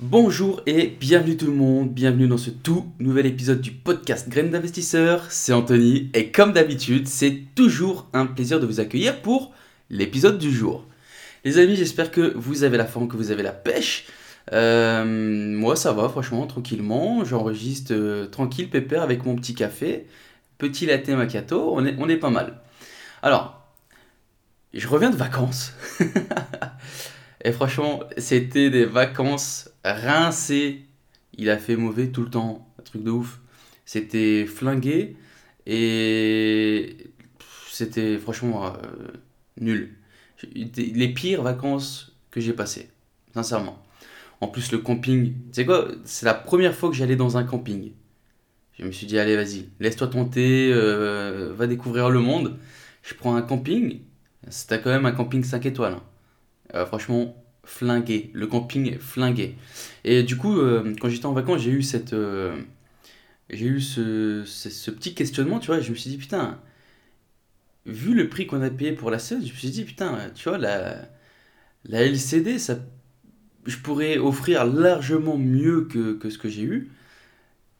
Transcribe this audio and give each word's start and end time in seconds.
Bonjour 0.00 0.62
et 0.64 0.86
bienvenue 0.86 1.36
tout 1.36 1.46
le 1.46 1.52
monde, 1.52 1.92
bienvenue 1.92 2.28
dans 2.28 2.38
ce 2.38 2.50
tout 2.50 2.86
nouvel 3.00 3.26
épisode 3.26 3.60
du 3.60 3.72
podcast 3.72 4.28
Graines 4.28 4.50
d'investisseurs, 4.50 5.26
c'est 5.28 5.52
Anthony 5.52 6.08
et 6.14 6.30
comme 6.30 6.52
d'habitude 6.52 7.08
c'est 7.08 7.42
toujours 7.56 8.06
un 8.12 8.26
plaisir 8.26 8.60
de 8.60 8.66
vous 8.66 8.78
accueillir 8.78 9.20
pour 9.22 9.52
l'épisode 9.90 10.38
du 10.38 10.52
jour. 10.52 10.86
Les 11.44 11.58
amis 11.58 11.74
j'espère 11.74 12.12
que 12.12 12.32
vous 12.36 12.62
avez 12.62 12.76
la 12.76 12.86
forme, 12.86 13.08
que 13.08 13.16
vous 13.16 13.32
avez 13.32 13.42
la 13.42 13.50
pêche. 13.50 14.06
Euh, 14.52 15.04
moi 15.04 15.74
ça 15.74 15.92
va 15.92 16.08
franchement 16.08 16.46
tranquillement, 16.46 17.24
j'enregistre 17.24 17.92
euh, 17.92 18.26
tranquille 18.26 18.70
pépère 18.70 19.02
avec 19.02 19.26
mon 19.26 19.34
petit 19.34 19.56
café, 19.56 20.06
petit 20.58 20.86
latte 20.86 21.08
macchiato, 21.08 21.72
on 21.74 21.84
est, 21.84 21.96
on 21.98 22.08
est 22.08 22.18
pas 22.18 22.30
mal. 22.30 22.60
Alors, 23.20 23.66
je 24.72 24.86
reviens 24.86 25.10
de 25.10 25.16
vacances. 25.16 25.72
Et 27.44 27.52
franchement, 27.52 28.00
c'était 28.16 28.68
des 28.70 28.84
vacances 28.84 29.70
rincées. 29.92 30.84
Il 31.36 31.50
a 31.50 31.58
fait 31.58 31.76
mauvais 31.76 32.08
tout 32.08 32.22
le 32.22 32.30
temps, 32.30 32.68
un 32.78 32.82
truc 32.82 33.02
de 33.02 33.10
ouf. 33.10 33.40
C'était 33.84 34.46
flingué 34.46 35.16
et 35.66 36.96
c'était 37.70 38.18
franchement 38.18 38.66
euh, 38.66 38.70
nul. 39.60 39.94
Les 40.54 41.08
pires 41.08 41.42
vacances 41.42 42.16
que 42.30 42.40
j'ai 42.40 42.52
passées, 42.52 42.90
sincèrement. 43.34 43.82
En 44.40 44.48
plus, 44.48 44.70
le 44.72 44.78
camping, 44.78 45.32
tu 45.32 45.38
sais 45.52 45.66
quoi, 45.66 45.88
c'est 46.04 46.26
la 46.26 46.34
première 46.34 46.74
fois 46.74 46.90
que 46.90 46.96
j'allais 46.96 47.16
dans 47.16 47.36
un 47.36 47.44
camping. 47.44 47.92
Je 48.78 48.84
me 48.84 48.92
suis 48.92 49.06
dit, 49.06 49.18
allez, 49.18 49.36
vas-y, 49.36 49.68
laisse-toi 49.80 50.06
tenter, 50.06 50.70
euh, 50.72 51.52
va 51.54 51.66
découvrir 51.66 52.10
le 52.10 52.20
monde. 52.20 52.56
Je 53.02 53.14
prends 53.14 53.34
un 53.34 53.42
camping, 53.42 54.00
c'était 54.48 54.80
quand 54.80 54.90
même 54.90 55.06
un 55.06 55.12
camping 55.12 55.42
5 55.42 55.66
étoiles. 55.66 55.94
Hein. 55.94 56.02
Euh, 56.74 56.86
franchement, 56.86 57.34
flingué. 57.68 58.30
Le 58.32 58.46
camping 58.46 58.98
flingué. 58.98 59.54
Et 60.04 60.22
du 60.22 60.36
coup, 60.36 60.58
euh, 60.58 60.94
quand 61.00 61.08
j'étais 61.08 61.26
en 61.26 61.32
vacances, 61.32 61.60
j'ai 61.60 61.70
eu 61.70 61.82
cette. 61.82 62.12
Euh, 62.14 62.56
j'ai 63.50 63.66
eu 63.66 63.80
ce, 63.80 64.42
ce, 64.46 64.90
petit 64.90 65.14
questionnement, 65.14 65.58
tu 65.58 65.68
vois. 65.68 65.80
Je 65.80 65.90
me 65.90 65.94
suis 65.94 66.10
dit, 66.10 66.18
putain, 66.18 66.60
vu 67.86 68.14
le 68.14 68.28
prix 68.28 68.46
qu'on 68.46 68.62
a 68.62 68.70
payé 68.70 68.92
pour 68.92 69.10
la 69.10 69.18
scène, 69.18 69.44
je 69.44 69.52
me 69.52 69.56
suis 69.56 69.70
dit, 69.70 69.84
putain, 69.84 70.30
tu 70.34 70.48
vois, 70.48 70.58
la, 70.58 70.96
la 71.84 72.02
LCD, 72.02 72.58
ça, 72.58 72.78
je 73.66 73.76
pourrais 73.78 74.18
offrir 74.18 74.66
largement 74.66 75.38
mieux 75.38 75.82
que, 75.86 76.14
que 76.14 76.30
ce 76.30 76.38
que 76.38 76.48
j'ai 76.48 76.62
eu. 76.62 76.90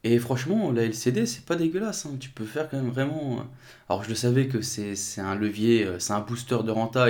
Et 0.04 0.18
franchement, 0.18 0.72
la 0.72 0.84
LCD, 0.84 1.26
c'est 1.26 1.44
pas 1.44 1.56
dégueulasse. 1.56 2.06
Hein. 2.06 2.16
Tu 2.20 2.30
peux 2.30 2.44
faire 2.44 2.68
quand 2.70 2.78
même 2.78 2.90
vraiment. 2.90 3.46
Alors, 3.88 4.04
je 4.04 4.10
le 4.10 4.14
savais 4.14 4.48
que 4.48 4.62
c'est 4.62 5.20
un 5.20 5.34
levier, 5.34 5.88
c'est 5.98 6.12
un 6.12 6.20
booster 6.20 6.58
de 6.64 6.70
renta 6.70 7.08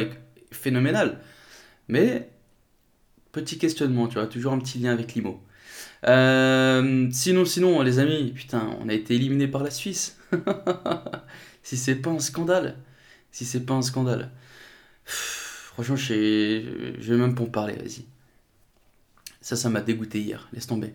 phénoménal. 0.50 1.20
Mais, 1.88 2.30
petit 3.41 3.59
questionnement, 3.59 4.09
tu 4.09 4.15
vois, 4.15 4.26
toujours 4.26 4.53
un 4.53 4.59
petit 4.59 4.78
lien 4.78 4.93
avec 4.93 5.15
l'IMO. 5.15 5.41
Euh, 6.06 7.09
sinon, 7.10 7.44
sinon, 7.44 7.82
les 7.82 7.99
amis, 7.99 8.32
putain, 8.34 8.71
on 8.81 8.88
a 8.88 8.94
été 8.94 9.15
éliminé 9.15 9.49
par 9.49 9.62
la 9.62 9.71
Suisse. 9.71 10.19
si 11.62 11.77
c'est 11.77 11.97
pas 11.97 12.10
un 12.10 12.19
scandale. 12.19 12.77
Si 13.32 13.44
c'est 13.44 13.65
pas 13.65 13.75
un 13.75 13.82
scandale. 13.82 14.31
franchement, 15.04 15.97
je 15.97 16.12
vais 16.12 17.16
même 17.16 17.34
pas 17.34 17.43
en 17.43 17.47
parler, 17.47 17.75
vas-y. 17.75 18.04
Ça, 19.41 19.56
ça 19.56 19.71
m'a 19.71 19.81
dégoûté 19.81 20.21
hier, 20.21 20.48
laisse 20.53 20.66
tomber. 20.66 20.93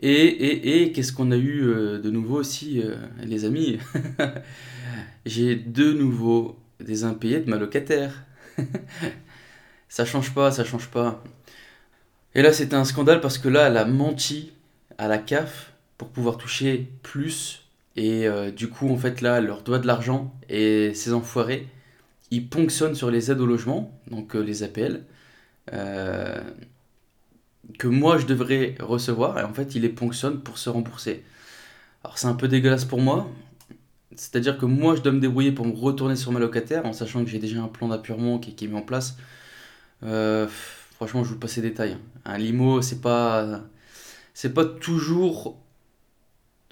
Et, 0.00 0.10
et, 0.10 0.82
et 0.82 0.92
qu'est-ce 0.92 1.12
qu'on 1.12 1.32
a 1.32 1.36
eu 1.36 1.62
euh, 1.64 1.98
de 1.98 2.10
nouveau 2.10 2.36
aussi, 2.36 2.80
euh, 2.82 2.96
les 3.22 3.44
amis? 3.44 3.78
J'ai 5.26 5.56
de 5.56 5.92
nouveau 5.92 6.58
des 6.80 7.04
impayés 7.04 7.40
de 7.40 7.50
ma 7.50 7.56
locataire. 7.56 8.24
ça 9.88 10.04
change 10.04 10.32
pas, 10.34 10.52
ça 10.52 10.64
change 10.64 10.88
pas. 10.88 11.22
Et 12.34 12.42
là, 12.42 12.52
c'était 12.52 12.76
un 12.76 12.84
scandale 12.84 13.20
parce 13.20 13.38
que 13.38 13.48
là, 13.48 13.68
elle 13.68 13.76
a 13.76 13.84
menti 13.84 14.52
à 14.98 15.08
la 15.08 15.18
CAF 15.18 15.72
pour 15.96 16.08
pouvoir 16.08 16.36
toucher 16.36 16.88
plus. 17.02 17.64
Et 17.96 18.28
euh, 18.28 18.50
du 18.50 18.68
coup, 18.68 18.90
en 18.90 18.96
fait, 18.96 19.20
là, 19.20 19.38
elle 19.38 19.46
leur 19.46 19.62
doit 19.62 19.78
de 19.78 19.86
l'argent. 19.86 20.32
Et 20.48 20.94
ces 20.94 21.12
enfoirés, 21.12 21.66
ils 22.30 22.48
ponctionnent 22.48 22.94
sur 22.94 23.10
les 23.10 23.30
aides 23.30 23.40
au 23.40 23.46
logement, 23.46 23.92
donc 24.10 24.36
euh, 24.36 24.40
les 24.40 24.62
APL, 24.62 25.04
euh, 25.72 26.40
que 27.78 27.88
moi, 27.88 28.18
je 28.18 28.26
devrais 28.26 28.76
recevoir. 28.80 29.38
Et 29.38 29.42
en 29.42 29.52
fait, 29.52 29.74
ils 29.74 29.82
les 29.82 29.88
ponctionnent 29.88 30.40
pour 30.40 30.58
se 30.58 30.70
rembourser. 30.70 31.24
Alors, 32.04 32.18
c'est 32.18 32.28
un 32.28 32.34
peu 32.34 32.48
dégueulasse 32.48 32.84
pour 32.84 33.00
moi. 33.00 33.28
C'est-à-dire 34.14 34.58
que 34.58 34.66
moi, 34.66 34.96
je 34.96 35.00
dois 35.02 35.12
me 35.12 35.20
débrouiller 35.20 35.52
pour 35.52 35.66
me 35.66 35.74
retourner 35.74 36.16
sur 36.16 36.32
ma 36.32 36.40
locataire, 36.40 36.86
en 36.86 36.92
sachant 36.92 37.24
que 37.24 37.30
j'ai 37.30 37.38
déjà 37.38 37.60
un 37.62 37.68
plan 37.68 37.88
d'appurement 37.88 38.38
qui, 38.38 38.54
qui 38.54 38.66
est 38.66 38.68
mis 38.68 38.76
en 38.76 38.82
place. 38.82 39.16
Franchement, 40.98 41.22
je 41.22 41.28
vous 41.28 41.38
passe 41.38 41.56
les 41.56 41.62
détails. 41.62 41.96
Un 42.24 42.38
limo, 42.38 42.82
c'est 42.82 43.00
pas, 43.00 43.60
pas 44.52 44.64
toujours 44.64 45.56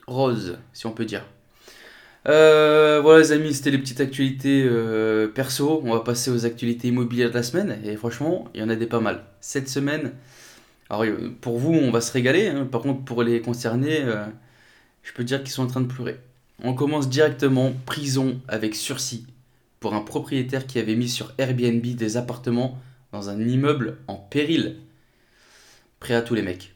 rose, 0.08 0.58
si 0.72 0.86
on 0.86 0.90
peut 0.90 1.04
dire. 1.04 1.24
Euh, 2.26 3.00
voilà 3.00 3.20
les 3.20 3.30
amis, 3.30 3.54
c'était 3.54 3.70
les 3.70 3.78
petites 3.78 4.00
actualités 4.00 4.66
euh, 4.68 5.28
perso. 5.28 5.80
On 5.84 5.92
va 5.92 6.00
passer 6.00 6.32
aux 6.32 6.44
actualités 6.44 6.88
immobilières 6.88 7.30
de 7.30 7.36
la 7.36 7.44
semaine. 7.44 7.78
Et 7.84 7.94
franchement, 7.94 8.48
il 8.52 8.60
y 8.60 8.64
en 8.64 8.68
a 8.68 8.74
des 8.74 8.86
pas 8.86 8.98
mal. 8.98 9.22
Cette 9.40 9.68
semaine, 9.68 10.12
alors 10.90 11.04
pour 11.40 11.58
vous, 11.58 11.72
on 11.72 11.92
va 11.92 12.00
se 12.00 12.10
régaler. 12.10 12.48
Hein. 12.48 12.66
Par 12.66 12.80
contre, 12.80 13.04
pour 13.04 13.22
les 13.22 13.40
concernés, 13.40 14.04
je 15.04 15.12
peux 15.12 15.22
dire 15.22 15.44
qu'ils 15.44 15.52
sont 15.52 15.62
en 15.62 15.68
train 15.68 15.80
de 15.82 15.86
pleurer. 15.86 16.18
On 16.64 16.74
commence 16.74 17.08
directement 17.08 17.72
prison 17.86 18.40
avec 18.48 18.74
sursis 18.74 19.24
pour 19.78 19.94
un 19.94 20.00
propriétaire 20.00 20.66
qui 20.66 20.80
avait 20.80 20.96
mis 20.96 21.08
sur 21.08 21.32
Airbnb 21.38 21.80
des 21.80 22.16
appartements 22.16 22.76
dans 23.16 23.30
un 23.30 23.40
immeuble 23.40 23.96
en 24.08 24.16
péril. 24.16 24.76
Prêt 26.00 26.14
à 26.14 26.20
tous 26.20 26.34
les 26.34 26.42
mecs. 26.42 26.74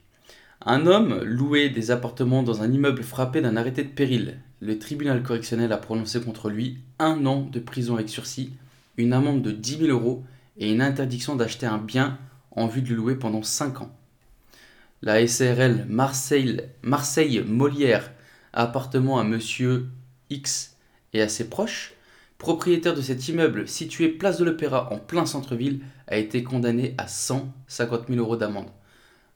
Un 0.65 0.87
homme 0.87 1.21
louait 1.23 1.69
des 1.69 1.91
appartements 1.91 2.43
dans 2.43 2.63
un 2.63 2.73
immeuble 2.73 3.03
frappé 3.03 3.43
d'un 3.43 3.59
arrêté 3.59 3.85
de 3.85 3.91
péril. 3.91 4.39
Le 4.61 4.79
tribunal 4.79 5.23
correctionnel 5.23 5.71
a 5.71 5.77
prononcé 5.77 6.19
contre 6.19 6.49
lui 6.49 6.79
un 6.99 7.27
an 7.27 7.43
de 7.43 7.61
prison 7.61 7.95
avec 7.95 8.09
sursis, 8.09 8.53
une 8.97 9.13
amende 9.13 9.43
de 9.43 9.53
10 9.53 9.81
000 9.81 9.91
euros 9.91 10.25
et 10.57 10.73
une 10.73 10.81
interdiction 10.81 11.37
d'acheter 11.37 11.67
un 11.67 11.77
bien 11.77 12.19
en 12.53 12.67
vue 12.67 12.81
de 12.81 12.89
le 12.89 12.97
louer 12.97 13.17
pendant 13.17 13.43
5 13.43 13.83
ans. 13.83 13.95
La 15.03 15.27
SRL 15.27 15.85
Marseille, 15.91 17.45
Molière, 17.47 18.13
appartement 18.55 19.19
à 19.19 19.25
monsieur 19.25 19.89
X 20.31 20.75
et 21.13 21.21
à 21.21 21.29
ses 21.29 21.51
proches, 21.51 21.93
propriétaire 22.41 22.95
de 22.95 23.03
cet 23.03 23.29
immeuble 23.29 23.69
situé 23.69 24.09
place 24.09 24.39
de 24.39 24.45
l'Opéra 24.45 24.91
en 24.91 24.99
plein 24.99 25.27
centre-ville, 25.27 25.81
a 26.11 26.17
été 26.17 26.45
condamné 26.45 26.95
à 26.99 27.07
150 27.07 28.09
000 28.09 28.19
euros 28.21 28.37
d'amende. 28.37 28.69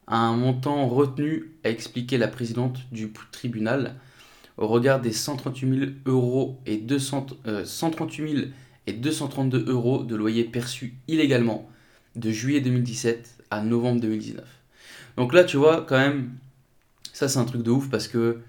Un 0.06 0.36
montant 0.36 0.86
retenu, 0.86 1.52
a 1.64 1.70
expliqué 1.70 2.18
la 2.18 2.28
présidente 2.28 2.78
du 2.92 3.12
tribunal, 3.32 3.94
au 4.58 4.66
regard 4.68 5.00
des 5.00 5.12
138 5.12 5.78
000 5.78 5.90
euros 6.06 6.60
et 6.66 6.76
200, 6.76 7.26
138 7.64 8.32
000 8.32 8.46
et 8.86 8.92
232 8.92 9.64
euros 9.68 10.02
de 10.02 10.14
loyer 10.14 10.44
perçus 10.44 10.94
illégalement 11.08 11.68
de 12.16 12.30
juillet 12.30 12.60
2017 12.60 13.44
à 13.50 13.62
novembre 13.62 14.00
2019. 14.02 14.44
Donc 15.16 15.32
là, 15.32 15.44
tu 15.44 15.56
vois, 15.56 15.86
quand 15.88 15.98
même, 15.98 16.32
ça 17.12 17.28
c'est 17.28 17.38
un 17.38 17.44
truc 17.44 17.62
de 17.62 17.70
ouf 17.70 17.88
parce 17.88 18.08
que 18.08 18.40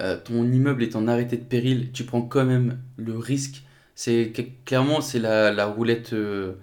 euh, 0.00 0.16
ton 0.22 0.50
immeuble 0.50 0.82
est 0.82 0.94
en 0.94 1.08
arrêté 1.08 1.36
de 1.36 1.44
péril, 1.44 1.90
tu 1.92 2.04
prends 2.04 2.22
quand 2.22 2.44
même 2.44 2.78
le 2.96 3.18
risque 3.18 3.62
c'est 3.94 4.32
clairement 4.64 5.00
c'est 5.00 5.18
la, 5.18 5.66
roulette 5.66 6.12
euh, 6.12 6.54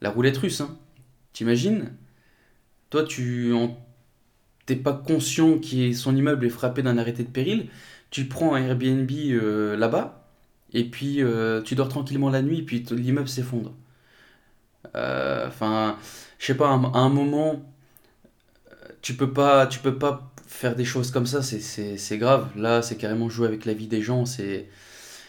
la 0.00 0.10
roulette 0.10 0.36
russe. 0.38 0.60
Hein. 0.60 0.76
T'imagines? 1.32 1.92
Toi 2.90 3.04
tu 3.04 3.52
t'es 4.66 4.76
pas 4.76 4.92
conscient 4.92 5.58
que 5.58 5.92
son 5.92 6.16
immeuble 6.16 6.46
est 6.46 6.50
frappé 6.50 6.82
d'un 6.82 6.98
arrêté 6.98 7.22
de 7.24 7.30
péril. 7.30 7.68
Tu 8.10 8.26
prends 8.26 8.54
un 8.54 8.62
Airbnb 8.62 9.10
euh, 9.10 9.76
là-bas 9.76 10.28
et 10.72 10.84
puis 10.84 11.22
euh, 11.22 11.62
tu 11.62 11.74
dors 11.74 11.88
tranquillement 11.88 12.30
la 12.30 12.42
nuit 12.42 12.58
et 12.60 12.62
puis 12.62 12.84
l'immeuble 12.90 13.28
s'effondre. 13.28 13.74
Enfin, 14.94 15.98
je 16.38 16.46
sais 16.46 16.54
pas, 16.54 16.68
à 16.70 16.72
un 16.72 17.08
moment, 17.10 17.62
tu 19.02 19.14
peux 19.14 19.32
pas, 19.32 19.66
tu 19.66 19.78
peux 19.80 19.98
pas 19.98 20.32
faire 20.46 20.74
des 20.74 20.84
choses 20.84 21.10
comme 21.10 21.26
ça, 21.26 21.42
c'est 21.42 22.18
grave. 22.18 22.48
Là, 22.56 22.82
c'est 22.82 22.96
carrément 22.96 23.28
jouer 23.28 23.46
avec 23.46 23.64
la 23.66 23.74
vie 23.74 23.88
des 23.88 24.02
gens, 24.02 24.26
c'est 24.26 24.68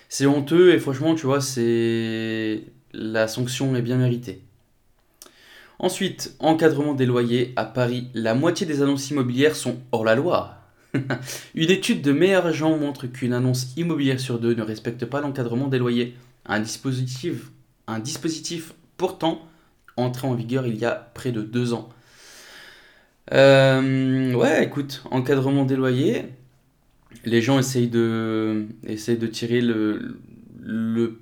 c'est 0.10 0.25
honteux 0.25 0.74
et 0.74 0.80
franchement, 0.80 1.16
tu 1.16 1.25
vois, 1.25 1.42
c'est 1.42 2.64
la 2.94 3.28
sanction 3.28 3.75
est 3.75 3.81
bien 3.81 3.98
méritée. 3.98 4.47
Ensuite, 5.80 6.36
encadrement 6.40 6.94
des 6.94 7.06
loyers. 7.06 7.54
À 7.56 7.66
Paris, 7.66 8.08
la 8.14 8.34
moitié 8.34 8.66
des 8.66 8.82
annonces 8.82 9.10
immobilières 9.12 9.56
sont 9.56 9.78
hors 9.92 10.04
la 10.04 10.16
loi. 10.16 10.56
Une 11.56 11.70
étude 11.70 12.02
de 12.02 12.12
meilleur 12.12 12.52
montre 12.78 13.06
qu'une 13.08 13.34
annonce 13.34 13.74
immobilière 13.78 14.20
sur 14.20 14.40
deux 14.40 14.56
ne 14.56 14.64
respecte 14.64 15.06
pas 15.06 15.22
l'encadrement 15.22 15.68
des 15.68 15.78
loyers. 15.78 16.16
Un 16.46 16.60
dispositif, 16.62 17.52
pourtant 18.98 19.48
entré 19.98 20.28
en 20.28 20.34
vigueur 20.34 20.66
il 20.68 20.78
y 20.78 20.86
a 20.86 21.12
près 21.14 21.32
de 21.32 21.42
deux 21.42 21.74
ans. 21.74 21.90
Euh, 23.34 24.34
ouais, 24.34 24.64
écoute, 24.64 25.04
encadrement 25.12 25.66
des 25.66 25.76
loyers. 25.76 26.26
Les 27.26 27.42
gens 27.42 27.60
essayent 27.60 27.90
de, 27.90 28.68
essayent 28.86 29.18
de 29.18 29.28
tirer 29.28 29.62
le, 29.62 30.18
le 30.62 31.20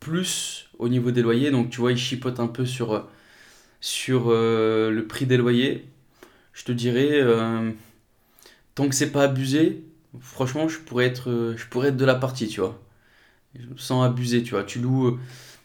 plus 0.00 0.68
au 0.78 0.88
niveau 0.88 1.10
des 1.10 1.22
loyers. 1.22 1.50
Donc, 1.50 1.70
tu 1.70 1.80
vois, 1.80 1.92
ils 1.92 1.98
chipotent 1.98 2.40
un 2.40 2.46
peu 2.46 2.64
sur, 2.64 3.08
sur 3.80 4.26
euh, 4.28 4.90
le 4.90 5.06
prix 5.06 5.26
des 5.26 5.36
loyers. 5.36 5.86
Je 6.52 6.64
te 6.64 6.72
dirais, 6.72 7.10
euh, 7.12 7.70
tant 8.74 8.88
que 8.88 8.94
c'est 8.94 9.12
pas 9.12 9.24
abusé, 9.24 9.84
franchement, 10.20 10.68
je 10.68 10.78
pourrais 10.78 11.06
être, 11.06 11.54
je 11.56 11.66
pourrais 11.66 11.88
être 11.88 11.96
de 11.96 12.04
la 12.04 12.14
partie, 12.14 12.48
tu 12.48 12.60
vois. 12.60 12.80
Sans 13.76 14.02
abuser, 14.02 14.42
tu 14.42 14.52
vois. 14.52 14.64
Tu 14.64 14.78
loues. 14.80 15.18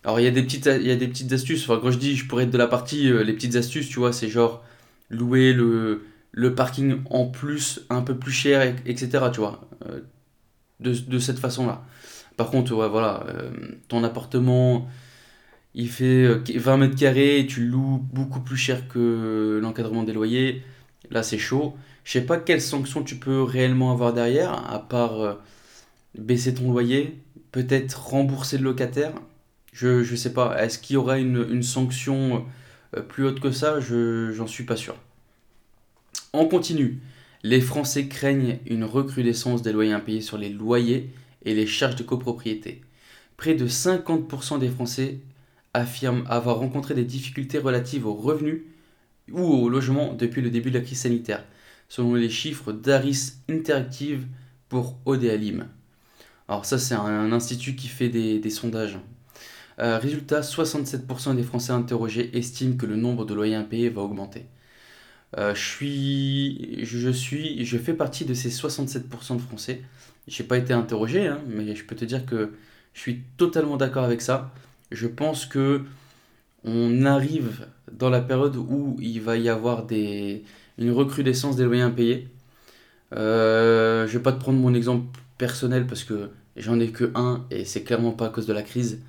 Alors, 0.04 0.19
il 0.19 0.24
y 0.24 0.28
a 0.28 0.31
des 0.31 0.44
petites, 0.44 0.66
y 0.66 0.92
a 0.92 0.96
des 0.96 1.08
petites 1.08 1.31
astuces. 1.34 1.63
Enfin, 1.69 1.80
quand 1.81 1.92
je 1.92 1.98
dis 1.98 2.16
je 2.16 2.28
pourrais 2.28 2.46
être 2.46 2.52
de 2.52 2.58
la 2.58 2.68
partie, 2.68 3.12
les 3.12 3.34
petites 3.34 3.56
astuces, 3.56 3.90
tu 3.90 4.00
vois, 4.00 4.13
c'est 4.13 4.30
genre 4.30 4.63
louer 5.10 5.54
le, 5.54 6.04
le 6.31 6.56
parking 6.56 7.02
en 7.10 7.25
plus, 7.28 7.81
un 7.90 8.02
peu 8.02 8.16
plus 8.18 8.31
cher, 8.31 8.62
etc. 8.86 9.25
Tu 9.31 9.40
vois, 9.40 9.62
euh, 9.88 10.00
de, 10.80 10.94
de, 10.94 11.19
cette 11.19 11.40
façon-là. 11.40 11.84
Par 12.38 12.50
contre, 12.50 12.74
ouais, 12.74 12.90
voilà, 12.90 13.25
euh, 13.28 13.52
ton 13.88 14.04
appartement, 14.04 14.88
il 15.75 15.89
fait 15.89 16.27
20 16.57 16.73
euh, 16.73 16.77
mètres 16.77 16.95
carrés 16.95 17.39
et 17.39 17.47
tu 17.47 17.65
loues 17.65 18.06
beaucoup 18.13 18.41
plus 18.41 18.57
cher 18.57 18.88
que 18.88 19.59
l'encadrement 19.62 20.03
des 20.03 20.13
loyers. 20.13 20.63
Là, 21.09 21.23
c'est 21.23 21.38
chaud. 21.38 21.75
Je 22.03 22.13
sais 22.13 22.25
pas 22.25 22.38
quelles 22.38 22.62
sanctions 22.62 23.03
tu 23.03 23.15
peux 23.15 23.44
réellement 23.44 23.91
avoir 23.91 24.13
derrière, 24.13 24.51
à 24.71 24.79
part 24.79 25.39
baisser 26.18 26.53
ton 26.53 26.71
loyer, 26.71 27.19
peut-être 27.51 28.07
rembourser 28.07 28.57
le 28.57 28.63
locataire. 28.63 29.13
Je, 29.73 30.03
je 30.03 30.15
sais 30.15 30.33
pas. 30.33 30.62
Est-ce 30.62 30.79
qu'il 30.79 30.95
y 30.95 30.97
aura 30.97 31.19
une, 31.19 31.45
une 31.50 31.63
sanction 31.63 32.45
euh, 32.95 33.01
plus 33.01 33.25
haute 33.25 33.39
que 33.39 33.51
ça, 33.51 33.79
je 33.79 34.31
j'en 34.31 34.47
suis 34.47 34.63
pas 34.63 34.75
sûr. 34.75 34.95
On 36.33 36.47
continue. 36.47 37.00
Les 37.44 37.62
Français 37.62 38.07
craignent 38.07 38.59
une 38.67 38.83
recrudescence 38.83 39.62
des 39.62 39.71
loyers 39.71 39.94
impayés 39.94 40.21
sur 40.21 40.38
les 40.38 40.50
loyers 40.50 41.09
et 41.44 41.56
les 41.56 41.67
charges 41.67 41.95
de 41.95 42.03
copropriété. 42.03 42.81
Près 43.38 43.56
de 43.56 43.67
50% 43.67 44.59
des 44.59 44.69
Français 44.69 45.19
affirment 45.73 46.25
avoir 46.27 46.57
rencontré 46.57 46.94
des 46.94 47.06
difficultés 47.06 47.59
relatives 47.59 48.06
aux 48.06 48.13
revenus 48.13 48.62
ou 49.31 49.41
au 49.41 49.69
logement 49.69 50.13
depuis 50.13 50.41
le 50.41 50.50
début 50.50 50.71
de 50.71 50.79
la 50.79 50.83
crise 50.83 51.01
sanitaire, 51.01 51.45
selon 51.89 52.15
les 52.15 52.29
chiffres 52.29 52.71
d'Aris 52.73 53.33
Interactive 53.50 54.25
pour 54.69 54.97
Odealim. 55.06 55.68
Alors 56.47 56.65
ça 56.65 56.77
c'est 56.77 56.95
un, 56.95 57.31
institut 57.31 57.75
qui 57.75 57.88
fait 57.88 58.09
des 58.09 58.50
sondages 58.50 59.00
euh, 59.81 59.97
résultat, 59.97 60.41
67% 60.41 61.35
des 61.35 61.44
Français 61.44 61.71
interrogés 61.71 62.38
estiment 62.38 62.75
que 62.77 62.85
le 62.85 62.95
nombre 62.95 63.25
de 63.25 63.33
loyers 63.33 63.56
impayés 63.56 63.89
va 63.89 64.01
augmenter. 64.01 64.45
Euh, 65.38 65.56
je 65.56 65.62
suis, 65.62 66.85
je 66.85 67.09
suis, 67.09 67.65
je 67.65 67.77
fais 67.77 67.94
partie 67.94 68.25
de 68.25 68.33
ces 68.33 68.50
67% 68.50 69.38
de 69.38 69.41
Français. 69.41 69.81
J'ai 70.27 70.44
pas 70.44 70.57
été 70.57 70.74
interrogé, 70.74 71.27
hein, 71.27 71.39
mais 71.47 71.75
je 71.75 71.83
peux 71.85 71.95
te 71.95 72.06
dire 72.06 72.25
que 72.25 72.53
je 72.94 73.00
suis 73.00 73.21
totalement 73.38 73.77
d'accord 73.77 74.03
avec 74.03 74.21
ça. 74.21 74.53
Je 74.91 75.07
pense 75.07 75.45
que 75.45 75.81
on 76.63 77.05
arrive 77.05 77.67
dans 77.91 78.09
la 78.09 78.21
période 78.21 78.55
où 78.55 78.97
il 78.99 79.21
va 79.21 79.38
y 79.38 79.49
avoir 79.49 79.85
des, 79.85 80.43
une 80.77 80.91
recrudescence 80.91 81.55
des 81.55 81.63
loyers 81.63 81.81
impayés. 81.81 82.27
Euh, 83.13 84.07
je 84.07 84.17
vais 84.17 84.23
pas 84.23 84.31
te 84.31 84.39
prendre 84.39 84.59
mon 84.59 84.73
exemple 84.73 85.05
personnel 85.38 85.85
parce 85.85 86.03
que 86.03 86.29
j'en 86.55 86.79
ai 86.79 86.91
que 86.91 87.11
un 87.15 87.45
et 87.51 87.65
c'est 87.65 87.83
clairement 87.83 88.11
pas 88.11 88.27
à 88.27 88.29
cause 88.29 88.47
de 88.47 88.53
la 88.53 88.63
crise. 88.63 89.01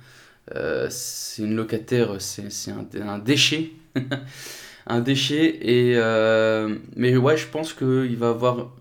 Euh, 0.55 0.87
c'est 0.89 1.43
une 1.43 1.55
locataire, 1.55 2.15
c'est 2.19 2.71
un, 2.71 3.19
déchet. 3.19 3.71
un 4.87 4.99
déchet. 4.99 5.59
Et, 5.61 5.93
euh, 5.95 6.77
mais 6.95 7.15
ouais, 7.15 7.37
je 7.37 7.47
pense 7.47 7.73
qu'il 7.73 8.17
va 8.17 8.29
avoir 8.29 8.71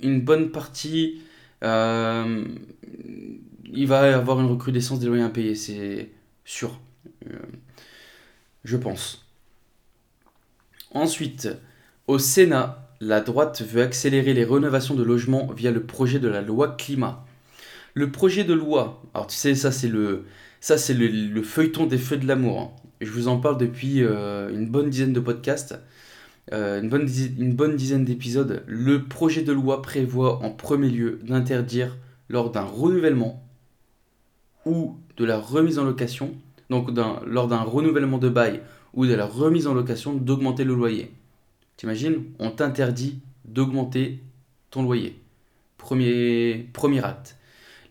une 0.00 0.20
bonne 0.20 0.50
partie. 0.50 1.20
Euh, 3.66 3.72
il 3.72 3.86
va 3.86 4.16
avoir 4.16 4.40
une 4.40 4.46
recrudescence 4.46 5.00
des 5.00 5.06
loyers 5.06 5.22
impayés, 5.22 5.54
c'est 5.54 6.10
sûr. 6.44 6.80
je 8.64 8.76
pense. 8.76 9.26
Ensuite, 10.92 11.48
au 12.06 12.18
Sénat, 12.18 12.86
la 13.00 13.20
droite 13.20 13.62
veut 13.62 13.82
accélérer 13.82 14.32
les 14.32 14.44
rénovations 14.44 14.94
de 14.94 15.02
logements 15.02 15.52
via 15.52 15.70
le 15.70 15.82
projet 15.82 16.18
de 16.18 16.28
la 16.28 16.40
loi 16.40 16.76
climat. 16.76 17.24
Le 17.94 18.10
projet 18.10 18.44
de 18.44 18.54
loi, 18.54 19.02
alors 19.14 19.26
tu 19.26 19.36
sais, 19.36 19.54
ça 19.54 19.72
c'est 19.72 19.88
le, 19.88 20.24
le, 20.60 21.42
feuilleton 21.42 21.86
des 21.86 21.98
feux 21.98 22.16
de 22.16 22.26
l'amour. 22.26 22.60
Hein. 22.60 22.70
Je 23.00 23.10
vous 23.10 23.28
en 23.28 23.38
parle 23.38 23.58
depuis 23.58 24.02
euh, 24.02 24.50
une 24.50 24.68
bonne 24.68 24.90
dizaine 24.90 25.12
de 25.12 25.20
podcasts, 25.20 25.78
euh, 26.52 26.80
une, 26.80 26.88
bonne, 26.88 27.08
une 27.38 27.54
bonne 27.54 27.76
dizaine 27.76 28.04
d'épisodes. 28.04 28.62
Le 28.66 29.04
projet 29.04 29.42
de 29.42 29.52
loi 29.52 29.82
prévoit 29.82 30.42
en 30.44 30.50
premier 30.50 30.88
lieu 30.88 31.20
d'interdire, 31.24 31.96
lors 32.28 32.50
d'un 32.50 32.64
renouvellement 32.64 33.45
ou 34.66 34.96
de 35.16 35.24
la 35.24 35.38
remise 35.38 35.78
en 35.78 35.84
location, 35.84 36.34
donc 36.68 36.90
lors 37.24 37.48
d'un 37.48 37.62
renouvellement 37.62 38.18
de 38.18 38.28
bail 38.28 38.60
ou 38.92 39.06
de 39.06 39.14
la 39.14 39.24
remise 39.24 39.66
en 39.66 39.72
location, 39.72 40.12
d'augmenter 40.14 40.64
le 40.64 40.74
loyer. 40.74 41.10
T'imagines 41.76 42.24
On 42.38 42.50
t'interdit 42.50 43.20
d'augmenter 43.44 44.20
ton 44.70 44.82
loyer. 44.82 45.18
Premier, 45.78 46.68
premier 46.72 47.04
acte. 47.04 47.36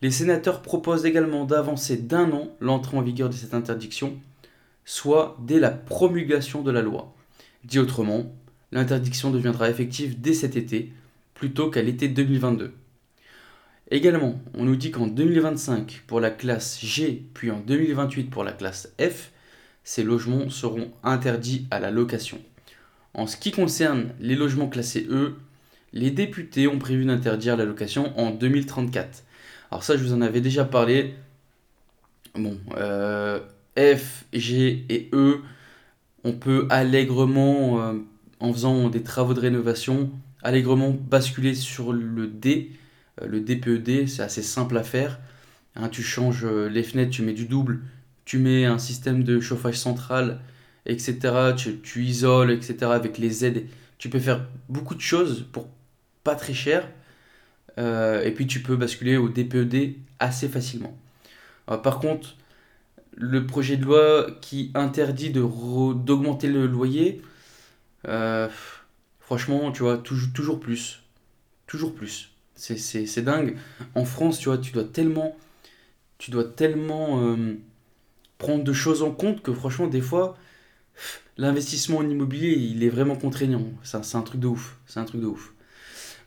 Les 0.01 0.11
sénateurs 0.11 0.61
proposent 0.61 1.05
également 1.05 1.45
d'avancer 1.45 1.97
d'un 1.97 2.31
an 2.31 2.49
l'entrée 2.59 2.97
en 2.97 3.01
vigueur 3.01 3.29
de 3.29 3.33
cette 3.33 3.53
interdiction, 3.53 4.13
soit 4.83 5.37
dès 5.41 5.59
la 5.59 5.71
promulgation 5.71 6.61
de 6.61 6.71
la 6.71 6.81
loi. 6.81 7.15
Dit 7.63 7.79
autrement, 7.79 8.25
l'interdiction 8.71 9.31
deviendra 9.31 9.69
effective 9.69 10.19
dès 10.19 10.33
cet 10.33 10.57
été, 10.57 10.91
plutôt 11.33 11.69
qu'à 11.69 11.81
l'été 11.81 12.07
2022. 12.07 12.73
Également, 13.91 14.41
on 14.55 14.65
nous 14.65 14.75
dit 14.75 14.89
qu'en 14.89 15.05
2025 15.05 16.03
pour 16.07 16.19
la 16.19 16.31
classe 16.31 16.79
G, 16.83 17.23
puis 17.33 17.51
en 17.51 17.59
2028 17.59 18.31
pour 18.31 18.43
la 18.43 18.51
classe 18.51 18.91
F, 18.99 19.31
ces 19.83 20.03
logements 20.03 20.49
seront 20.49 20.91
interdits 21.03 21.67
à 21.69 21.79
la 21.79 21.91
location. 21.91 22.39
En 23.13 23.27
ce 23.27 23.37
qui 23.37 23.51
concerne 23.51 24.09
les 24.19 24.35
logements 24.35 24.67
classés 24.67 25.05
E, 25.09 25.35
les 25.93 26.11
députés 26.11 26.67
ont 26.67 26.79
prévu 26.79 27.05
d'interdire 27.05 27.55
la 27.55 27.65
location 27.65 28.17
en 28.19 28.31
2034. 28.31 29.23
Alors 29.71 29.83
ça, 29.83 29.95
je 29.95 30.03
vous 30.03 30.13
en 30.13 30.21
avais 30.21 30.41
déjà 30.41 30.65
parlé. 30.65 31.13
Bon, 32.33 32.57
euh, 32.75 33.39
F, 33.77 34.25
G 34.33 34.85
et 34.89 35.09
E, 35.13 35.41
on 36.23 36.33
peut 36.33 36.67
allègrement, 36.71 37.81
euh, 37.81 37.93
en 38.39 38.51
faisant 38.51 38.89
des 38.89 39.03
travaux 39.03 39.33
de 39.33 39.39
rénovation, 39.39 40.11
allègrement 40.41 40.89
basculer 40.89 41.53
sur 41.53 41.93
le 41.93 42.27
D. 42.27 42.71
Euh, 43.21 43.27
le 43.27 43.41
DPED, 43.41 44.07
c'est 44.07 44.23
assez 44.23 44.43
simple 44.43 44.77
à 44.77 44.83
faire. 44.83 45.19
Hein, 45.75 45.89
tu 45.89 46.03
changes 46.03 46.45
les 46.45 46.83
fenêtres, 46.83 47.11
tu 47.11 47.21
mets 47.21 47.33
du 47.33 47.45
double, 47.45 47.81
tu 48.25 48.37
mets 48.39 48.65
un 48.65 48.79
système 48.79 49.23
de 49.23 49.39
chauffage 49.39 49.77
central, 49.77 50.39
etc. 50.85 51.53
Tu, 51.55 52.03
isoles, 52.03 52.51
etc. 52.51 52.91
avec 52.91 53.17
les 53.17 53.45
aides. 53.45 53.67
Tu 53.97 54.09
peux 54.09 54.19
faire 54.19 54.45
beaucoup 54.69 54.95
de 54.95 55.01
choses 55.01 55.45
pour 55.51 55.67
pas 56.23 56.35
très 56.35 56.53
cher. 56.53 56.87
Euh, 57.77 58.23
et 58.23 58.31
puis 58.31 58.47
tu 58.47 58.61
peux 58.61 58.75
basculer 58.75 59.17
au 59.17 59.29
DPED 59.29 59.75
e 59.75 59.93
assez 60.19 60.47
facilement. 60.47 60.97
Euh, 61.69 61.77
par 61.77 61.99
contre, 61.99 62.35
le 63.15 63.45
projet 63.45 63.77
de 63.77 63.85
loi 63.85 64.27
qui 64.41 64.71
interdit 64.75 65.29
d'augmenter 65.31 66.47
le 66.47 66.67
loyer, 66.67 67.21
euh, 68.07 68.47
franchement, 69.19 69.71
tu 69.71 69.83
vois, 69.83 69.97
toujours 69.97 70.59
plus. 70.59 71.01
Toujours 71.67 71.95
plus. 71.95 72.34
C'est 72.55 73.21
dingue. 73.21 73.57
En 73.95 74.05
France, 74.05 74.39
tu 74.39 74.49
vois, 74.49 74.57
tu 74.57 74.71
dois 74.71 74.85
tellement, 74.85 75.35
tu 76.17 76.31
dois 76.31 76.45
tellement 76.45 77.35
prendre 78.37 78.63
de 78.63 78.73
choses 78.73 79.03
en 79.03 79.11
compte 79.11 79.41
que 79.41 79.53
franchement, 79.53 79.87
des 79.87 80.01
fois, 80.01 80.37
l'investissement 81.37 81.97
en 81.97 82.09
immobilier, 82.09 82.53
il 82.53 82.83
est 82.83 82.89
vraiment 82.89 83.15
contraignant. 83.15 83.63
C'est 83.83 84.15
un 84.15 84.21
truc 84.21 84.39
de 84.39 84.47
ouf. 84.47 84.77
C'est 84.87 84.99
un 84.99 85.05
truc 85.05 85.21
de. 85.21 85.27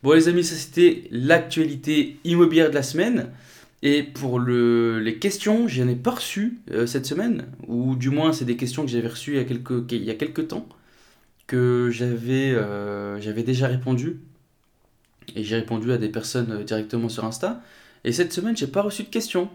Bon 0.01 0.13
les 0.13 0.29
amis, 0.29 0.45
ça 0.45 0.55
c'était 0.55 1.03
l'actualité 1.11 2.19
immobilière 2.23 2.69
de 2.69 2.75
la 2.75 2.83
semaine. 2.83 3.31
Et 3.81 4.03
pour 4.03 4.39
le, 4.39 4.99
les 4.99 5.19
questions, 5.19 5.67
j'en 5.67 5.87
ai 5.87 5.95
pas 5.95 6.11
reçu 6.11 6.59
euh, 6.71 6.85
cette 6.85 7.05
semaine, 7.05 7.45
ou 7.67 7.95
du 7.95 8.09
moins 8.09 8.33
c'est 8.33 8.45
des 8.45 8.57
questions 8.57 8.83
que 8.83 8.91
j'avais 8.91 9.07
reçues 9.07 9.33
il 9.33 9.37
y 9.37 9.39
a 9.39 9.45
quelques, 9.45 9.91
il 9.91 10.03
y 10.03 10.47
temps, 10.47 10.67
que 11.47 11.89
j'avais 11.91 12.53
euh, 12.55 13.43
déjà 13.43 13.67
répondu. 13.67 14.19
Et 15.35 15.43
j'ai 15.43 15.55
répondu 15.55 15.91
à 15.91 15.97
des 15.97 16.09
personnes 16.09 16.51
euh, 16.51 16.63
directement 16.63 17.09
sur 17.09 17.25
Insta. 17.25 17.61
Et 18.03 18.11
cette 18.11 18.33
semaine, 18.33 18.55
j'ai 18.55 18.67
pas 18.67 18.81
reçu 18.81 19.03
de 19.03 19.09
questions. 19.09 19.49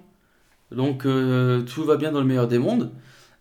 Donc 0.70 1.06
euh, 1.06 1.62
tout 1.62 1.84
va 1.84 1.96
bien 1.96 2.12
dans 2.12 2.20
le 2.20 2.26
meilleur 2.26 2.48
des 2.48 2.58
mondes. 2.58 2.90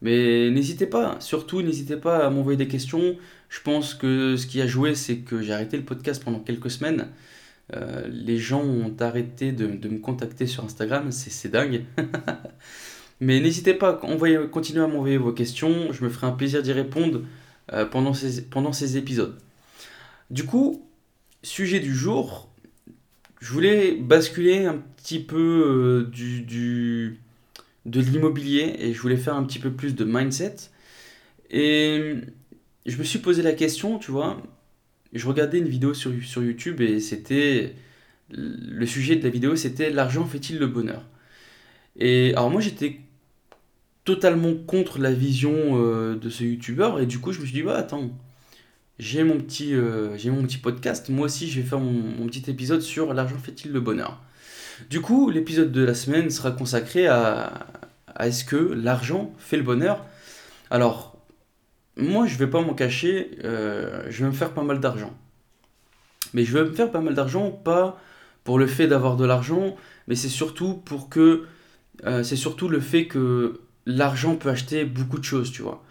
Mais 0.01 0.49
n'hésitez 0.51 0.85
pas, 0.85 1.15
surtout 1.21 1.61
n'hésitez 1.61 1.95
pas 1.95 2.25
à 2.25 2.29
m'envoyer 2.29 2.57
des 2.57 2.67
questions. 2.67 3.15
Je 3.49 3.61
pense 3.61 3.93
que 3.93 4.35
ce 4.35 4.47
qui 4.47 4.61
a 4.61 4.67
joué, 4.67 4.95
c'est 4.95 5.19
que 5.19 5.41
j'ai 5.41 5.53
arrêté 5.53 5.77
le 5.77 5.83
podcast 5.83 6.23
pendant 6.23 6.39
quelques 6.39 6.69
semaines. 6.69 7.07
Euh, 7.73 8.05
les 8.09 8.37
gens 8.37 8.61
ont 8.61 8.93
arrêté 8.99 9.53
de, 9.53 9.65
me 9.65 9.99
contacter 9.99 10.45
sur 10.45 10.65
Instagram, 10.65 11.11
c'est 11.11 11.49
dingue. 11.49 11.85
Mais 13.21 13.39
n'hésitez 13.39 13.73
pas, 13.73 13.99
envoyez, 14.03 14.37
continuez 14.51 14.83
à 14.83 14.87
m'envoyer 14.87 15.17
vos 15.17 15.31
questions, 15.31 15.93
je 15.93 16.03
me 16.03 16.09
ferai 16.09 16.27
un 16.27 16.31
plaisir 16.31 16.61
d'y 16.61 16.73
répondre 16.73 17.21
pendant, 17.91 18.13
ces, 18.13 18.43
pendant 18.43 18.73
ces 18.73 18.97
épisodes. 18.97 19.37
Du 20.29 20.45
coup, 20.45 20.83
sujet 21.43 21.79
du 21.79 21.93
jour, 21.93 22.49
je 23.39 23.51
voulais 23.51 23.93
basculer 23.93 24.65
un 24.65 24.77
petit 24.97 25.19
peu 25.19 26.09
du, 26.11 27.19
de 27.85 27.99
l'immobilier 27.99 28.75
et 28.79 28.93
je 28.93 29.01
voulais 29.01 29.17
faire 29.17 29.35
un 29.35 29.43
petit 29.43 29.59
peu 29.59 29.71
plus 29.71 29.95
de 29.95 30.05
mindset. 30.05 30.55
Et 31.51 32.15
je 32.85 32.97
me 32.97 33.03
suis 33.03 33.19
posé 33.19 33.41
la 33.43 33.53
question, 33.53 33.99
tu 33.99 34.11
vois, 34.11 34.41
je 35.13 35.27
regardais 35.27 35.59
une 35.59 35.67
vidéo 35.67 35.93
sur, 35.93 36.11
sur 36.23 36.43
YouTube 36.43 36.81
et 36.81 36.99
c'était 36.99 37.75
le 38.29 38.85
sujet 38.85 39.15
de 39.15 39.23
la 39.23 39.29
vidéo 39.29 39.55
c'était 39.55 39.89
l'argent 39.89 40.25
fait-il 40.25 40.57
le 40.57 40.67
bonheur? 40.67 41.05
Et 41.99 42.31
alors 42.31 42.49
moi 42.49 42.61
j'étais 42.61 42.99
totalement 44.05 44.55
contre 44.55 44.99
la 44.99 45.13
vision 45.13 45.53
euh, 45.53 46.15
de 46.15 46.29
ce 46.29 46.43
youtubeur 46.43 46.99
et 46.99 47.05
du 47.05 47.19
coup 47.19 47.31
je 47.31 47.39
me 47.39 47.45
suis 47.45 47.53
dit 47.53 47.61
bah 47.61 47.77
attends 47.77 48.09
j'ai 48.99 49.23
mon 49.23 49.37
petit 49.37 49.73
euh, 49.73 50.17
mon 50.25 50.43
petit 50.43 50.57
podcast 50.57 51.09
moi 51.09 51.25
aussi 51.25 51.49
je 51.49 51.61
vais 51.61 51.67
faire 51.67 51.79
mon, 51.79 52.27
petit 52.27 52.49
épisode 52.49 52.81
sur 52.81 53.13
l'argent 53.13 53.37
fait-il 53.37 53.71
le 53.71 53.79
bonheur 53.79 54.21
du 54.89 55.01
coup, 55.01 55.29
l'épisode 55.29 55.71
de 55.71 55.83
la 55.83 55.93
semaine 55.93 56.29
sera 56.29 56.51
consacré 56.51 57.07
à, 57.07 57.67
est-ce 58.19 58.45
que 58.45 58.55
l'argent 58.55 59.33
fait 59.37 59.57
le 59.57 59.63
bonheur 59.63 60.05
Alors, 60.69 61.17
moi, 61.95 62.25
je 62.25 62.37
vais 62.37 62.47
pas 62.47 62.61
m'en 62.61 62.73
cacher, 62.73 63.31
euh, 63.43 64.05
je 64.09 64.23
vais 64.23 64.29
me 64.29 64.35
faire 64.35 64.51
pas 64.53 64.63
mal 64.63 64.79
d'argent. 64.79 65.13
Mais 66.33 66.43
je 66.43 66.57
vais 66.57 66.65
me 66.65 66.73
faire 66.73 66.91
pas 66.91 67.01
mal 67.01 67.13
d'argent, 67.13 67.51
pas 67.51 67.99
pour 68.43 68.57
le 68.57 68.67
fait 68.67 68.87
d'avoir 68.87 69.15
de 69.15 69.25
l'argent, 69.25 69.75
mais 70.07 70.15
c'est 70.15 70.29
surtout 70.29 70.75
pour 70.75 71.09
que. 71.09 71.45
Euh, 72.05 72.23
c'est 72.23 72.35
surtout 72.35 72.67
le 72.69 72.79
fait 72.79 73.05
que 73.05 73.61
l'argent 73.85 74.35
peut 74.35 74.49
acheter 74.49 74.83
beaucoup 74.85 75.19
de 75.19 75.23
choses, 75.23 75.51
tu 75.51 75.61
vois. 75.61 75.83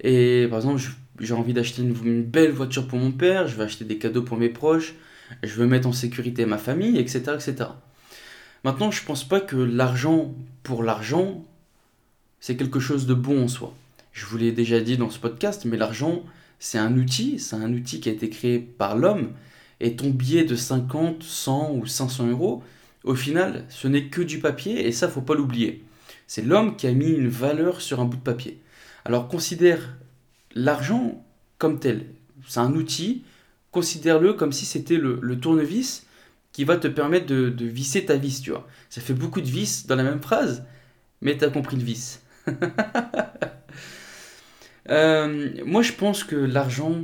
Et 0.00 0.46
par 0.50 0.58
exemple, 0.58 0.82
j'ai 1.20 1.34
envie 1.34 1.52
d'acheter 1.52 1.82
une, 1.82 2.22
belle 2.22 2.52
voiture 2.52 2.86
pour 2.86 2.98
mon 2.98 3.12
père, 3.12 3.46
je 3.46 3.56
vais 3.56 3.64
acheter 3.64 3.84
des 3.84 3.98
cadeaux 3.98 4.22
pour 4.22 4.36
mes 4.36 4.48
proches, 4.48 4.94
je 5.42 5.54
veux 5.54 5.66
mettre 5.66 5.88
en 5.88 5.92
sécurité 5.92 6.46
ma 6.46 6.58
famille, 6.58 6.98
etc. 6.98 7.32
etc. 7.34 7.70
Maintenant, 8.64 8.90
je 8.90 9.04
pense 9.04 9.24
pas 9.24 9.40
que 9.40 9.56
l'argent 9.56 10.34
pour 10.62 10.82
l'argent, 10.82 11.44
c'est 12.40 12.56
quelque 12.56 12.80
chose 12.80 13.06
de 13.06 13.14
bon 13.14 13.44
en 13.44 13.48
soi. 13.48 13.74
Je 14.12 14.26
vous 14.26 14.36
l'ai 14.36 14.52
déjà 14.52 14.80
dit 14.80 14.96
dans 14.96 15.10
ce 15.10 15.18
podcast, 15.18 15.64
mais 15.64 15.76
l'argent, 15.76 16.22
c'est 16.58 16.78
un 16.78 16.96
outil, 16.96 17.38
c'est 17.38 17.56
un 17.56 17.72
outil 17.72 18.00
qui 18.00 18.08
a 18.08 18.12
été 18.12 18.30
créé 18.30 18.58
par 18.58 18.96
l'homme, 18.96 19.32
et 19.80 19.96
ton 19.96 20.10
billet 20.10 20.44
de 20.44 20.56
50, 20.56 21.22
100 21.22 21.72
ou 21.74 21.86
500 21.86 22.28
euros, 22.28 22.62
au 23.02 23.14
final, 23.14 23.66
ce 23.68 23.86
n'est 23.86 24.06
que 24.06 24.22
du 24.22 24.38
papier, 24.38 24.86
et 24.86 24.92
ça, 24.92 25.08
faut 25.08 25.20
pas 25.20 25.34
l'oublier. 25.34 25.84
C'est 26.26 26.42
l'homme 26.42 26.76
qui 26.76 26.86
a 26.86 26.92
mis 26.92 27.10
une 27.10 27.28
valeur 27.28 27.82
sur 27.82 28.00
un 28.00 28.06
bout 28.06 28.16
de 28.16 28.22
papier. 28.22 28.60
Alors 29.04 29.28
considère 29.28 29.94
l'argent 30.54 31.24
comme 31.58 31.78
tel. 31.78 32.06
C'est 32.46 32.60
un 32.60 32.72
outil, 32.74 33.24
considère-le 33.70 34.34
comme 34.34 34.52
si 34.52 34.64
c'était 34.64 34.96
le, 34.96 35.38
tournevis 35.38 36.06
qui 36.52 36.64
va 36.64 36.76
te 36.76 36.88
permettre 36.88 37.26
de, 37.26 37.64
visser 37.64 38.04
ta 38.06 38.16
vis, 38.16 38.40
tu 38.40 38.50
vois. 38.50 38.66
Ça 38.88 39.00
fait 39.00 39.14
beaucoup 39.14 39.40
de 39.40 39.46
vis 39.46 39.86
dans 39.86 39.96
la 39.96 40.04
même 40.04 40.22
phrase, 40.22 40.64
mais 41.20 41.36
tu 41.36 41.44
as 41.44 41.50
compris 41.50 41.76
le 41.76 41.84
vis. 41.84 42.20
Euh, 44.90 45.50
moi, 45.64 45.80
je 45.80 45.92
pense 45.92 46.24
que 46.24 46.36
l'argent 46.36 47.00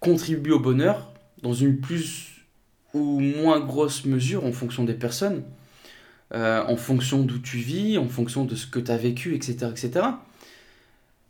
contribue 0.00 0.50
au 0.50 0.60
bonheur 0.60 1.10
dans 1.42 1.54
une 1.54 1.80
plus 1.80 2.44
ou 2.92 3.20
moins 3.20 3.58
grosse 3.58 4.04
mesure 4.04 4.44
en 4.44 4.52
fonction 4.52 4.84
des 4.84 4.92
personnes, 4.92 5.44
euh, 6.34 6.62
en 6.66 6.76
fonction 6.76 7.22
d'où 7.22 7.38
tu 7.38 7.56
vis, 7.56 7.96
en 7.96 8.06
fonction 8.06 8.44
de 8.44 8.54
ce 8.54 8.66
que 8.66 8.80
tu 8.80 8.90
as 8.90 8.98
vécu, 8.98 9.34
etc., 9.34 9.68
etc. 9.70 10.06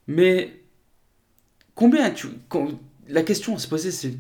Mais 0.08 0.61
combien 1.74 2.10
tu... 2.10 2.28
La 3.08 3.22
question 3.22 3.54
à 3.54 3.58
se 3.58 3.68
poser, 3.68 3.90
c'est 3.90 4.14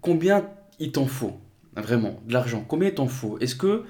combien 0.00 0.48
il 0.78 0.92
t'en 0.92 1.06
faut 1.06 1.38
Vraiment, 1.76 2.20
de 2.26 2.32
l'argent? 2.32 2.64
Combien 2.66 2.90
t'en 2.90 3.06
faut? 3.06 3.38
Est-ce 3.38 3.54
que, 3.54 3.84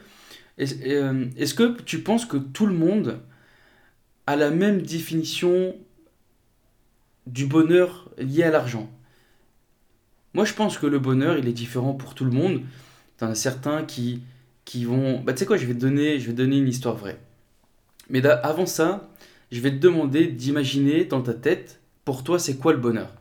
euh, 0.59 1.27
est-ce, 1.37 1.55
que 1.55 1.81
tu 1.83 2.01
penses 2.01 2.27
que 2.27 2.37
tout 2.37 2.67
le 2.67 2.75
monde 2.75 3.21
a 4.27 4.37
la 4.37 4.51
même 4.51 4.83
définition 4.83 5.75
du 7.27 7.47
bonheur 7.47 8.11
lié 8.19 8.45
à 8.45 8.51
l'argent? 8.51 8.91
Moi, 10.35 10.45
je 10.45 10.55
pense 10.55 10.79
que 10.79 10.87
le 10.87 10.99
bonheur, 10.99 11.39
il 11.39 11.49
est 11.49 11.53
différent 11.53 11.95
pour 11.95 12.15
tout 12.15 12.25
le 12.25 12.31
monde. 12.31 12.63
T'en 13.17 13.29
as 13.29 13.35
certains 13.35 13.85
qui, 13.85 14.23
qui 14.65 14.85
vont... 14.85 15.21
Bah, 15.21 15.33
tu 15.33 15.41
sais 15.41 15.47
quoi, 15.47 15.57
je 15.57 15.67
vais, 15.67 15.75
te 15.75 15.81
donner, 15.81 16.21
je 16.21 16.27
vais 16.27 16.33
donner 16.33 16.59
une 16.59 16.69
histoire 16.69 16.97
vraie. 16.97 17.19
Mais 18.09 18.25
avant 18.27 18.67
ça, 18.67 19.09
je 19.51 19.61
vais 19.61 19.71
te 19.71 19.79
demander 19.79 20.27
d'imaginer 20.27 21.05
dans 21.05 21.23
ta 21.23 21.35
tête, 21.35 21.80
pour 22.11 22.25
toi, 22.25 22.41
c'est 22.41 22.57
quoi 22.57 22.73
le 22.73 22.79
bonheur? 22.81 23.13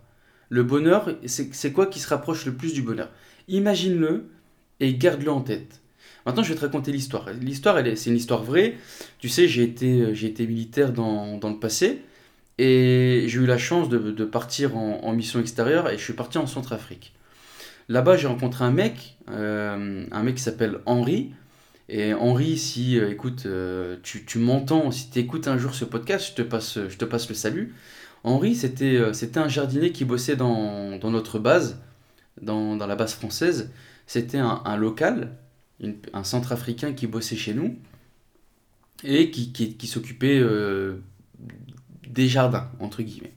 Le 0.50 0.63
bonheur, 0.63 1.12
c'est 1.27 1.72
quoi 1.72 1.86
qui 1.86 2.00
se 2.00 2.08
rapproche 2.08 2.48
le 2.48 2.55
plus 2.55 2.74
du 2.74 2.81
bonheur? 2.81 3.12
Imagine-le 3.48 4.31
et 4.79 4.96
garde-le 4.96 5.29
en 5.29 5.41
tête. 5.41 5.81
Maintenant, 6.25 6.41
je 6.41 6.50
vais 6.50 6.55
te 6.55 6.65
raconter 6.65 6.91
l'histoire. 6.91 7.29
L'histoire, 7.39 7.77
c'est 7.96 8.10
une 8.10 8.15
histoire 8.15 8.41
vraie. 8.41 8.77
Tu 9.19 9.29
sais, 9.29 9.48
j'ai 9.48 9.62
été, 9.62 10.01
euh, 10.01 10.25
été 10.25 10.48
militaire 10.48 10.91
dans, 10.91 11.39
le 11.39 11.60
passé 11.60 12.01
et 12.58 13.25
j'ai 13.27 13.39
eu 13.39 13.46
la 13.46 13.60
chance 13.60 13.89
de, 13.89 14.25
partir 14.25 14.75
en, 14.75 15.01
en, 15.03 15.13
mission 15.13 15.39
extérieure 15.39 15.88
et 15.91 16.00
je 16.00 16.03
suis 16.03 16.13
parti 16.13 16.39
en 16.39 16.48
Centrafrique. 16.48 17.13
Là-bas, 17.89 18.17
j'ai 18.17 18.25
rencontré 18.25 18.65
un 18.65 18.72
mec, 18.72 19.17
euh, 19.29 20.03
un 20.12 20.24
mec 20.24 20.34
qui 20.34 20.41
s'appelle 20.41 20.79
Henri. 20.88 21.29
Et 21.89 22.15
Henri, 22.15 22.58
si, 22.58 22.98
euh, 22.98 23.12
écoute, 23.12 23.46
tu, 24.01 24.25
tu 24.25 24.39
m'entends, 24.39 24.89
si 24.89 25.12
tu 25.12 25.19
écoutes 25.19 25.48
un 25.48 25.60
jour 25.60 25.75
ce 25.75 25.86
podcast, 25.86 26.29
je 26.29 26.34
te 26.34 26.41
passe, 26.41 26.79
je 26.89 26.98
te 26.98 27.05
passe 27.05 27.29
le 27.29 27.36
salut. 27.36 27.75
Henri, 28.23 28.55
c'était, 28.55 29.13
c'était 29.13 29.39
un 29.39 29.47
jardinier 29.47 29.91
qui 29.91 30.05
bossait 30.05 30.35
dans, 30.35 30.97
dans 30.97 31.11
notre 31.11 31.39
base, 31.39 31.79
dans, 32.41 32.75
dans 32.75 32.88
la 32.88 32.95
base 32.95 33.13
française. 33.13 33.71
C'était 34.07 34.39
un, 34.39 34.75
local, 34.75 35.38
un 36.13 36.23
centrafricain 36.23 36.93
qui 36.93 37.05
bossait 37.05 37.35
chez 37.35 37.53
nous 37.53 37.77
et 39.03 39.29
qui, 39.31 39.51
qui, 39.51 39.88
s'occupait 39.88 40.39
euh, 40.39 40.95
des 42.07 42.27
jardins, 42.27 42.69
entre 42.79 43.03
guillemets. 43.03 43.33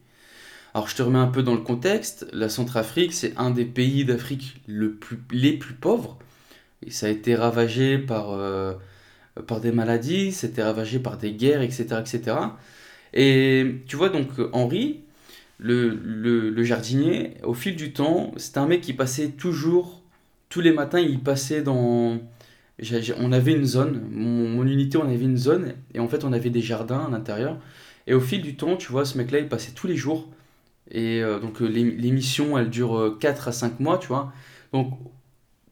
Alors 0.74 0.88
je 0.88 0.96
te 0.96 1.02
remets 1.02 1.18
un 1.18 1.26
peu 1.26 1.42
dans 1.42 1.54
le 1.54 1.60
contexte, 1.60 2.26
la 2.32 2.48
Centrafrique, 2.48 3.12
c'est 3.12 3.36
un 3.36 3.50
des 3.50 3.66
pays 3.66 4.06
d'Afrique 4.06 4.62
le 4.66 4.94
plus, 4.94 5.22
les 5.30 5.52
plus 5.52 5.74
pauvres, 5.74 6.18
et 6.84 6.90
ça 6.90 7.06
a 7.06 7.10
été 7.10 7.34
ravagé 7.34 7.98
par, 7.98 8.30
euh, 8.30 8.72
par 9.46 9.60
des 9.60 9.72
maladies, 9.72 10.32
c'était 10.32 10.62
ravagé 10.62 10.98
par 10.98 11.18
des 11.18 11.32
guerres, 11.32 11.60
etc., 11.60 12.00
etc. 12.00 12.36
Et 13.14 13.82
tu 13.86 13.96
vois 13.96 14.08
donc 14.08 14.28
Henri, 14.52 15.00
le, 15.58 15.90
le, 15.90 16.64
jardinier, 16.64 17.34
au 17.44 17.54
fil 17.54 17.76
du 17.76 17.92
temps, 17.92 18.32
c'est 18.36 18.58
un 18.58 18.66
mec 18.66 18.80
qui 18.80 18.92
passait 18.92 19.28
toujours 19.28 20.02
tous 20.48 20.60
les 20.60 20.72
matins, 20.72 20.98
il 20.98 21.20
passait 21.20 21.62
dans. 21.62 22.18
On 23.18 23.32
avait 23.32 23.52
une 23.52 23.64
zone, 23.64 24.02
mon, 24.10 24.66
unité, 24.66 24.98
on 24.98 25.04
avait 25.04 25.24
une 25.24 25.36
zone, 25.36 25.74
et 25.94 26.00
en 26.00 26.08
fait, 26.08 26.24
on 26.24 26.32
avait 26.32 26.50
des 26.50 26.60
jardins 26.60 27.06
à 27.06 27.10
l'intérieur. 27.10 27.58
Et 28.06 28.14
au 28.14 28.20
fil 28.20 28.42
du 28.42 28.56
temps, 28.56 28.76
tu 28.76 28.90
vois, 28.90 29.04
ce 29.04 29.16
mec-là, 29.18 29.38
il 29.38 29.48
passait 29.48 29.72
tous 29.72 29.86
les 29.86 29.96
jours. 29.96 30.28
Et 30.90 31.22
euh, 31.22 31.38
donc, 31.38 31.62
euh, 31.62 31.66
l'émission, 31.66 32.58
elle 32.58 32.70
dure 32.70 33.16
4 33.20 33.46
euh, 33.46 33.50
à 33.50 33.52
5 33.52 33.80
mois, 33.80 33.98
tu 33.98 34.08
vois. 34.08 34.32
Donc, 34.72 34.98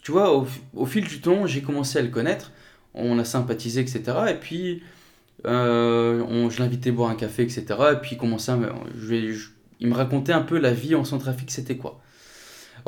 tu 0.02 0.12
vois, 0.12 0.32
au, 0.74 0.86
fil 0.86 1.04
du 1.04 1.20
temps, 1.20 1.46
j'ai 1.46 1.62
commencé 1.62 1.98
à 1.98 2.02
le 2.02 2.08
connaître. 2.08 2.52
On 2.94 3.18
a 3.18 3.24
sympathisé, 3.24 3.80
etc. 3.80 4.02
Et 4.30 4.34
puis, 4.34 4.82
on, 5.44 6.50
je 6.50 6.58
l'invitais 6.60 6.90
boire 6.92 7.10
un 7.10 7.14
café, 7.14 7.42
etc. 7.42 7.64
Et 7.92 7.96
puis, 7.96 8.12
il 8.12 8.18
commençait 8.18 8.52
je, 8.96 9.14
il 9.80 9.88
me 9.88 9.94
racontait 9.94 10.32
un 10.32 10.42
peu 10.42 10.58
la 10.58 10.72
vie 10.72 10.94
en 10.94 11.04
Centrafrique, 11.04 11.50
c'était 11.50 11.76
quoi 11.76 12.00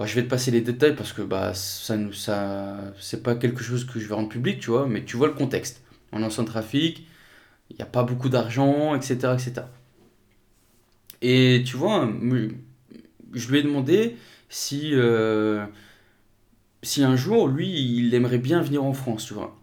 je 0.04 0.14
vais 0.14 0.22
te 0.22 0.28
passer 0.28 0.50
les 0.50 0.60
détails 0.60 0.94
parce 0.94 1.12
que 1.12 1.22
bah, 1.22 1.54
ça, 1.54 1.96
ça, 2.12 2.78
c'est 2.98 3.22
pas 3.22 3.34
quelque 3.34 3.62
chose 3.62 3.84
que 3.84 4.00
je 4.00 4.08
vais 4.08 4.14
rendre 4.14 4.28
public, 4.28 4.60
tu 4.60 4.70
vois, 4.70 4.86
mais 4.86 5.04
tu 5.04 5.16
vois 5.16 5.28
le 5.28 5.34
contexte. 5.34 5.82
On 6.12 6.22
est 6.22 6.38
en 6.38 6.44
il 7.70 7.76
n'y 7.76 7.82
a 7.82 7.86
pas 7.86 8.02
beaucoup 8.02 8.28
d'argent, 8.28 8.94
etc., 8.94 9.14
etc. 9.34 9.62
Et 11.22 11.62
tu 11.64 11.76
vois, 11.76 12.10
je 13.32 13.48
lui 13.48 13.58
ai 13.58 13.62
demandé 13.62 14.16
si, 14.48 14.90
euh, 14.92 15.64
si 16.82 17.02
un 17.02 17.16
jour, 17.16 17.48
lui, 17.48 17.68
il 17.70 18.14
aimerait 18.14 18.38
bien 18.38 18.60
venir 18.60 18.84
en 18.84 18.92
France, 18.92 19.24
tu 19.26 19.34
vois. 19.34 19.56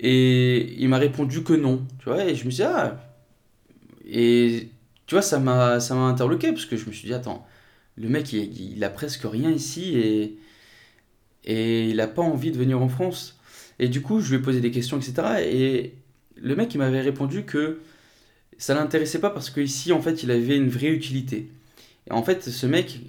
Et 0.00 0.74
il 0.78 0.88
m'a 0.88 0.96
répondu 0.96 1.42
que 1.42 1.52
non, 1.52 1.86
tu 1.98 2.06
vois, 2.06 2.24
et 2.24 2.34
je 2.34 2.46
me 2.46 2.50
suis 2.50 2.62
dit, 2.62 2.68
ah, 2.68 2.98
et 4.10 4.70
tu 5.06 5.14
vois, 5.14 5.22
ça 5.22 5.38
m'a, 5.38 5.76
interloqué 6.08 6.52
parce 6.52 6.64
que 6.64 6.76
je 6.76 6.86
me 6.86 6.92
suis 6.92 7.06
dit, 7.06 7.14
attends, 7.14 7.46
le 7.96 8.08
mec, 8.08 8.32
il, 8.32 8.82
a 8.82 8.88
presque 8.88 9.24
rien 9.24 9.50
ici 9.50 9.98
et, 9.98 10.38
et 11.44 11.90
il 11.90 11.96
n'a 11.96 12.08
pas 12.08 12.22
envie 12.22 12.50
de 12.50 12.56
venir 12.56 12.80
en 12.80 12.88
France. 12.88 13.38
Et 13.78 13.88
du 13.88 14.00
coup, 14.00 14.20
je 14.20 14.30
lui 14.30 14.36
ai 14.36 14.42
posé 14.42 14.60
des 14.60 14.70
questions, 14.70 14.98
etc. 14.98 15.42
Et 15.44 15.94
le 16.36 16.56
mec, 16.56 16.72
il 16.74 16.78
m'avait 16.78 17.02
répondu 17.02 17.44
que 17.44 17.80
ça 18.56 18.74
l'intéressait 18.74 19.20
pas 19.20 19.30
parce 19.30 19.50
qu'ici, 19.50 19.92
en 19.92 20.00
fait, 20.00 20.22
il 20.22 20.30
avait 20.30 20.56
une 20.56 20.70
vraie 20.70 20.88
utilité. 20.88 21.50
Et 22.08 22.12
en 22.12 22.22
fait, 22.22 22.48
ce 22.48 22.66
mec, 22.66 23.00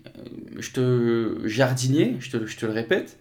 je 0.57 0.71
te 0.71 1.47
jardinier, 1.47 2.17
je 2.19 2.31
te, 2.31 2.45
je 2.45 2.57
te 2.57 2.65
le 2.65 2.73
répète, 2.73 3.17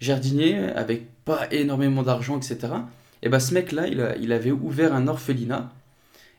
jardinier 0.00 0.56
avec 0.56 1.04
pas 1.24 1.52
énormément 1.52 2.02
d'argent, 2.02 2.38
etc. 2.38 2.72
Et 3.22 3.28
bah, 3.28 3.40
ce 3.40 3.54
mec-là, 3.54 3.86
il, 3.86 4.16
il 4.20 4.32
avait 4.32 4.50
ouvert 4.50 4.94
un 4.94 5.08
orphelinat. 5.08 5.72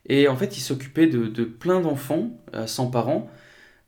Et 0.07 0.27
en 0.27 0.35
fait, 0.35 0.57
il 0.57 0.61
s'occupait 0.61 1.07
de, 1.07 1.27
de 1.27 1.43
plein 1.43 1.79
d'enfants 1.81 2.31
euh, 2.55 2.67
sans 2.67 2.87
parents, 2.87 3.29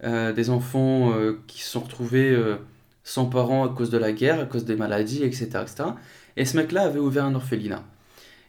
euh, 0.04 0.34
des 0.34 0.50
enfants 0.50 1.14
qui 1.48 1.62
se 1.62 1.70
sont 1.70 1.82
retrouvés 1.82 2.38
sans 3.04 3.26
parents 3.26 3.66
à 3.66 3.70
cause 3.70 3.90
de 3.90 3.98
la 3.98 4.12
guerre, 4.12 4.40
à 4.40 4.46
cause 4.46 4.66
des 4.66 4.76
maladies, 4.76 5.24
etc. 5.24 5.46
etc. 5.62 5.84
Et 6.38 6.46
ce 6.46 6.58
mec-là 6.58 6.84
avait 6.84 7.00
ouvert 7.00 7.26
un 7.26 7.36
orphelinat. 7.36 7.84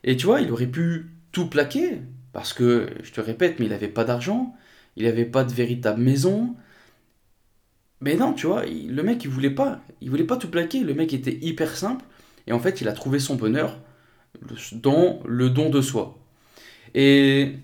Et 0.05 0.17
tu 0.17 0.27
vois, 0.27 0.41
il 0.41 0.53
aurait 0.53 0.67
pu 0.67 1.07
tout 1.33 1.49
plaquer, 1.49 2.03
parce 2.33 2.53
que, 2.53 2.89
je 3.03 3.13
te 3.13 3.21
répète, 3.21 3.59
mais 3.59 3.67
il 3.67 3.71
n'avait 3.71 3.89
pas 3.89 4.05
d'argent, 4.05 4.55
il 4.97 5.05
n'avait 5.05 5.25
pas 5.25 5.45
de 5.45 5.53
véritable 5.53 6.01
maison. 6.03 6.55
Mais 8.01 8.17
non, 8.17 8.33
tu 8.33 8.47
vois, 8.47 8.65
le 8.67 9.03
mec, 9.03 9.25
il 9.25 9.31
voulait 9.31 9.51
pas. 9.51 9.81
Il 10.01 10.11
voulait 10.11 10.25
pas 10.25 10.37
tout 10.37 10.51
plaquer. 10.51 10.81
Le 10.81 10.95
mec 10.95 11.13
était 11.13 11.39
hyper 11.41 11.77
simple. 11.77 12.05
Et 12.47 12.53
en 12.53 12.59
fait, 12.59 12.81
il 12.81 12.89
a 12.89 12.93
trouvé 12.93 13.19
son 13.19 13.37
bonheur 13.37 13.79
dans 14.73 15.21
le 15.27 15.51
don 15.51 15.71
de 15.71 15.81
soi. 15.81 16.19
Et 16.95 17.57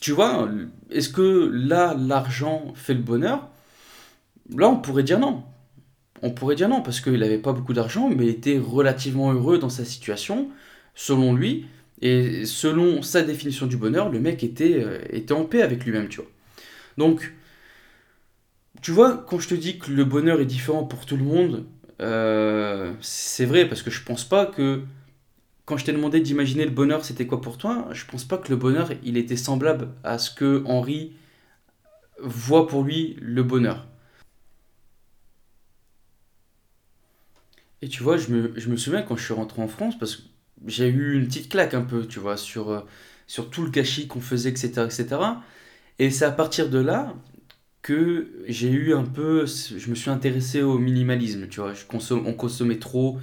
tu 0.00 0.12
vois, 0.12 0.48
est-ce 0.90 1.08
que 1.08 1.50
là, 1.52 1.94
l'argent 1.98 2.72
fait 2.74 2.94
le 2.94 3.00
bonheur? 3.00 3.48
Là, 4.56 4.68
on 4.68 4.76
pourrait 4.76 5.04
dire 5.04 5.18
non. 5.18 5.44
On 6.22 6.30
pourrait 6.30 6.56
dire 6.56 6.68
non, 6.68 6.82
parce 6.82 7.00
qu'il 7.00 7.18
n'avait 7.18 7.38
pas 7.38 7.52
beaucoup 7.52 7.72
d'argent, 7.72 8.08
mais 8.08 8.26
il 8.26 8.30
était 8.30 8.58
relativement 8.58 9.32
heureux 9.32 9.58
dans 9.58 9.68
sa 9.68 9.84
situation, 9.84 10.48
selon 10.94 11.34
lui. 11.34 11.66
Et 12.00 12.46
selon 12.46 13.02
sa 13.02 13.22
définition 13.22 13.66
du 13.66 13.76
bonheur, 13.76 14.08
le 14.10 14.18
mec 14.20 14.42
était, 14.42 14.82
euh, 14.82 14.98
était 15.10 15.32
en 15.32 15.44
paix 15.44 15.62
avec 15.62 15.84
lui-même, 15.84 16.08
tu 16.08 16.16
vois. 16.16 16.30
Donc, 16.98 17.32
tu 18.82 18.90
vois, 18.90 19.24
quand 19.28 19.38
je 19.38 19.48
te 19.48 19.54
dis 19.54 19.78
que 19.78 19.92
le 19.92 20.04
bonheur 20.04 20.40
est 20.40 20.46
différent 20.46 20.84
pour 20.84 21.06
tout 21.06 21.16
le 21.16 21.22
monde, 21.22 21.64
euh, 22.00 22.92
c'est 23.00 23.44
vrai, 23.44 23.68
parce 23.68 23.82
que 23.82 23.90
je 23.90 24.02
pense 24.02 24.24
pas 24.24 24.46
que 24.46 24.82
quand 25.64 25.76
je 25.76 25.84
t'ai 25.84 25.92
demandé 25.92 26.20
d'imaginer 26.20 26.64
le 26.64 26.70
bonheur, 26.70 27.04
c'était 27.04 27.26
quoi 27.26 27.40
pour 27.40 27.58
toi, 27.58 27.88
je 27.92 28.04
pense 28.06 28.24
pas 28.24 28.38
que 28.38 28.48
le 28.48 28.56
bonheur, 28.56 28.90
il 29.04 29.16
était 29.16 29.36
semblable 29.36 29.88
à 30.04 30.18
ce 30.18 30.30
que 30.30 30.62
Henri 30.66 31.12
voit 32.20 32.66
pour 32.66 32.82
lui 32.84 33.16
le 33.20 33.42
bonheur. 33.42 33.86
Et 37.82 37.88
tu 37.88 38.02
vois, 38.02 38.16
je 38.16 38.28
me, 38.30 38.52
je 38.56 38.68
me 38.68 38.76
souviens 38.76 39.02
quand 39.02 39.16
je 39.16 39.24
suis 39.24 39.34
rentré 39.34 39.60
en 39.60 39.68
France, 39.68 39.98
parce 39.98 40.16
que 40.16 40.22
j'ai 40.66 40.88
eu 40.88 41.14
une 41.18 41.26
petite 41.26 41.48
claque 41.50 41.74
un 41.74 41.82
peu, 41.82 42.06
tu 42.06 42.20
vois, 42.20 42.36
sur, 42.36 42.70
euh, 42.70 42.80
sur 43.26 43.50
tout 43.50 43.64
le 43.64 43.70
gâchis 43.70 44.06
qu'on 44.06 44.20
faisait, 44.20 44.50
etc., 44.50 44.84
etc. 44.84 45.06
Et 45.98 46.10
c'est 46.10 46.24
à 46.24 46.30
partir 46.32 46.70
de 46.70 46.78
là 46.78 47.14
que 47.82 48.30
j'ai 48.46 48.70
eu 48.70 48.94
un 48.94 49.04
peu, 49.04 49.46
je 49.46 49.90
me 49.90 49.94
suis 49.94 50.10
intéressé 50.10 50.62
au 50.62 50.78
minimalisme, 50.78 51.48
tu 51.48 51.60
vois. 51.60 51.72
On 52.10 52.32
consommait 52.34 52.78
trop, 52.78 53.18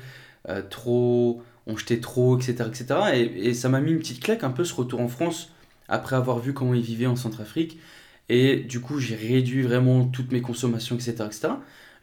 euh, 0.49 0.61
trop, 0.69 1.41
on 1.69 1.77
jetait 1.77 1.99
trop, 1.99 2.37
etc., 2.37 2.55
etc. 2.67 3.29
Et, 3.35 3.53
ça 3.53 3.69
m'a 3.69 3.79
mis 3.79 3.91
une 3.91 3.99
petite 3.99 4.21
claque 4.21 4.43
un 4.43 4.49
peu 4.49 4.63
ce 4.63 4.73
retour 4.73 4.99
en 4.99 5.07
France 5.07 5.51
après 5.87 6.15
avoir 6.15 6.39
vu 6.39 6.53
comment 6.53 6.73
ils 6.73 6.81
vivaient 6.81 7.07
en 7.07 7.15
Centrafrique. 7.15 7.79
Et 8.27 8.57
du 8.57 8.79
coup, 8.79 8.99
j'ai 8.99 9.15
réduit 9.15 9.61
vraiment 9.61 10.05
toutes 10.05 10.31
mes 10.31 10.41
consommations, 10.41 10.95
etc., 10.95 11.15
etc. 11.25 11.47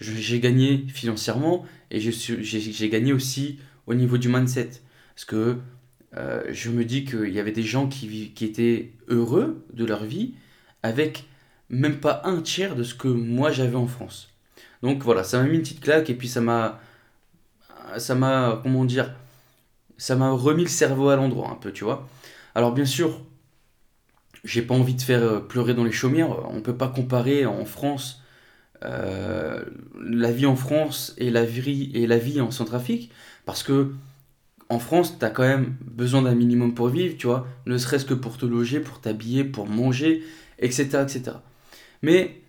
J'ai 0.01 0.41
gagné 0.41 0.85
financièrement 0.89 1.65
et 1.91 2.01
j'ai 2.01 2.89
gagné 2.89 3.13
aussi 3.13 3.59
au 3.87 3.95
niveau 3.95 4.19
du 4.19 4.29
mindset. 4.29 4.71
Parce 5.15 5.25
que 5.25 5.57
euh, 6.17 6.43
je 6.51 6.71
me 6.71 6.85
dis 6.85 7.05
qu'il 7.05 7.31
y 7.31 7.41
avait 7.41 7.53
des 7.53 7.63
gens 7.63 7.89
qui, 7.89 8.33
qui 8.35 8.45
étaient 8.45 8.93
heureux 9.09 9.65
de 9.73 9.85
leur 9.85 10.05
vie 10.05 10.35
avec 10.83 11.25
même 11.71 11.99
pas 11.99 12.23
un 12.25 12.43
tiers 12.43 12.77
de 12.77 12.83
ce 12.83 12.95
que 12.95 13.09
moi 13.09 13.51
j'avais 13.51 13.77
en 13.77 13.87
France. 13.87 14.29
Donc 14.83 15.03
voilà, 15.03 15.25
ça 15.25 15.39
m'a 15.41 15.49
mis 15.49 15.57
une 15.57 15.63
petite 15.63 15.81
claque 15.81 16.11
et 16.11 16.15
puis 16.15 16.29
ça 16.29 16.41
m'a. 16.41 16.81
Ça 17.99 18.15
m'a. 18.15 18.61
Comment 18.63 18.85
dire 18.85 19.15
Ça 19.99 20.17
m'a 20.17 20.31
remis 20.31 20.63
le 20.63 20.69
cerveau 20.69 21.09
à 21.09 21.17
l'endroit 21.17 21.51
un 21.51 21.55
peu, 21.55 21.73
tu 21.73 21.85
vois. 21.85 22.09
Alors 22.55 22.73
bien 22.73 22.85
sûr, 22.85 23.21
j'ai 24.45 24.63
pas 24.63 24.75
envie 24.75 24.95
de 24.95 25.03
faire 25.03 25.23
euh, 25.23 25.41
pleurer 25.41 25.75
dans 25.75 25.85
les 25.85 25.93
chaumières. 25.93 26.51
On 26.51 26.61
peut 26.61 26.77
pas 26.77 26.89
comparer 26.89 27.47
en 27.47 27.65
France 27.65 28.23
euh, 28.85 29.65
la 30.01 30.31
vie 30.31 30.47
en 30.47 30.57
France 30.57 31.15
et 31.19 31.31
la 31.31 31.45
vie, 31.45 31.91
et 31.95 32.07
la 32.07 32.19
vie 32.19 32.41
en 32.41 32.51
Centrafrique 32.51 33.11
parce 33.45 33.63
que 33.63 33.93
en 34.69 34.79
France, 34.79 35.19
tu 35.19 35.25
as 35.25 35.31
quand 35.31 35.45
même 35.45 35.77
besoin 35.81 36.23
d'un 36.23 36.35
minimum 36.35 36.75
pour 36.75 36.89
vivre, 36.89 37.17
tu 37.17 37.29
vois, 37.29 37.47
ne 37.67 37.79
serait-ce 37.79 38.05
que 38.05 38.15
pour 38.15 38.37
te 38.37 38.45
loger, 38.45 38.81
pour 38.81 39.01
t'habiller, 39.01 39.45
pour 39.45 39.67
manger, 39.67 40.25
etc., 40.59 41.03
etc. 41.03 41.37
Mais 42.03 42.41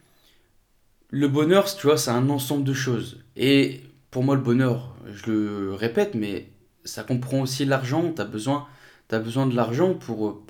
le 1.11 1.27
bonheur, 1.27 1.65
tu 1.73 1.85
vois, 1.85 1.97
c'est 1.97 2.09
un 2.09 2.29
ensemble 2.29 2.63
de 2.63 2.73
choses. 2.73 3.23
Et 3.35 3.81
pour 4.09 4.23
moi, 4.23 4.35
le 4.35 4.41
bonheur, 4.41 4.95
je 5.13 5.31
le 5.31 5.73
répète, 5.75 6.15
mais 6.15 6.49
ça 6.87 7.03
comprend 7.03 7.41
aussi 7.41 7.65
l'argent. 7.65 8.11
Tu 8.15 8.21
as 8.21 8.25
besoin, 8.25 8.67
besoin 9.09 9.45
de 9.45 9.55
l'argent 9.55 9.93
pour, 9.93 10.41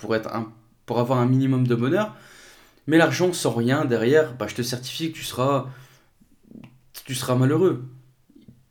avoir 0.90 1.20
un 1.20 1.26
minimum 1.26 1.68
de 1.68 1.76
bonheur. 1.76 2.16
Mais 2.88 2.98
l'argent 2.98 3.34
sans 3.34 3.52
rien 3.52 3.84
derrière, 3.84 4.34
bah, 4.36 4.48
je 4.48 4.56
te 4.56 4.62
certifie 4.62 5.12
que 5.12 5.18
tu 5.18 5.24
seras, 5.24 5.68
tu 7.06 7.16
seras 7.16 7.36
malheureux. 7.36 7.86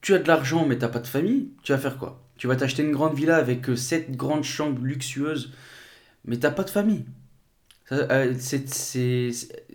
Tu 0.00 0.14
as 0.14 0.18
de 0.18 0.28
l'argent, 0.28 0.64
mais 0.66 0.76
tu 0.76 0.82
n'as 0.82 0.88
pas 0.88 1.00
de 1.00 1.06
famille, 1.06 1.50
tu 1.62 1.72
vas 1.72 1.78
faire 1.78 1.98
quoi? 1.98 2.22
Tu 2.38 2.46
vas 2.46 2.56
t'acheter 2.56 2.82
une 2.82 2.92
grande 2.92 3.14
villa 3.14 3.36
avec 3.36 3.66
7 3.76 4.08
euh, 4.08 4.14
grandes 4.14 4.44
chambres 4.44 4.82
luxueuses, 4.82 5.52
mais 6.24 6.38
t'as 6.38 6.50
pas 6.50 6.64
de 6.64 6.70
famille. 6.70 7.04
Euh, 7.92 8.34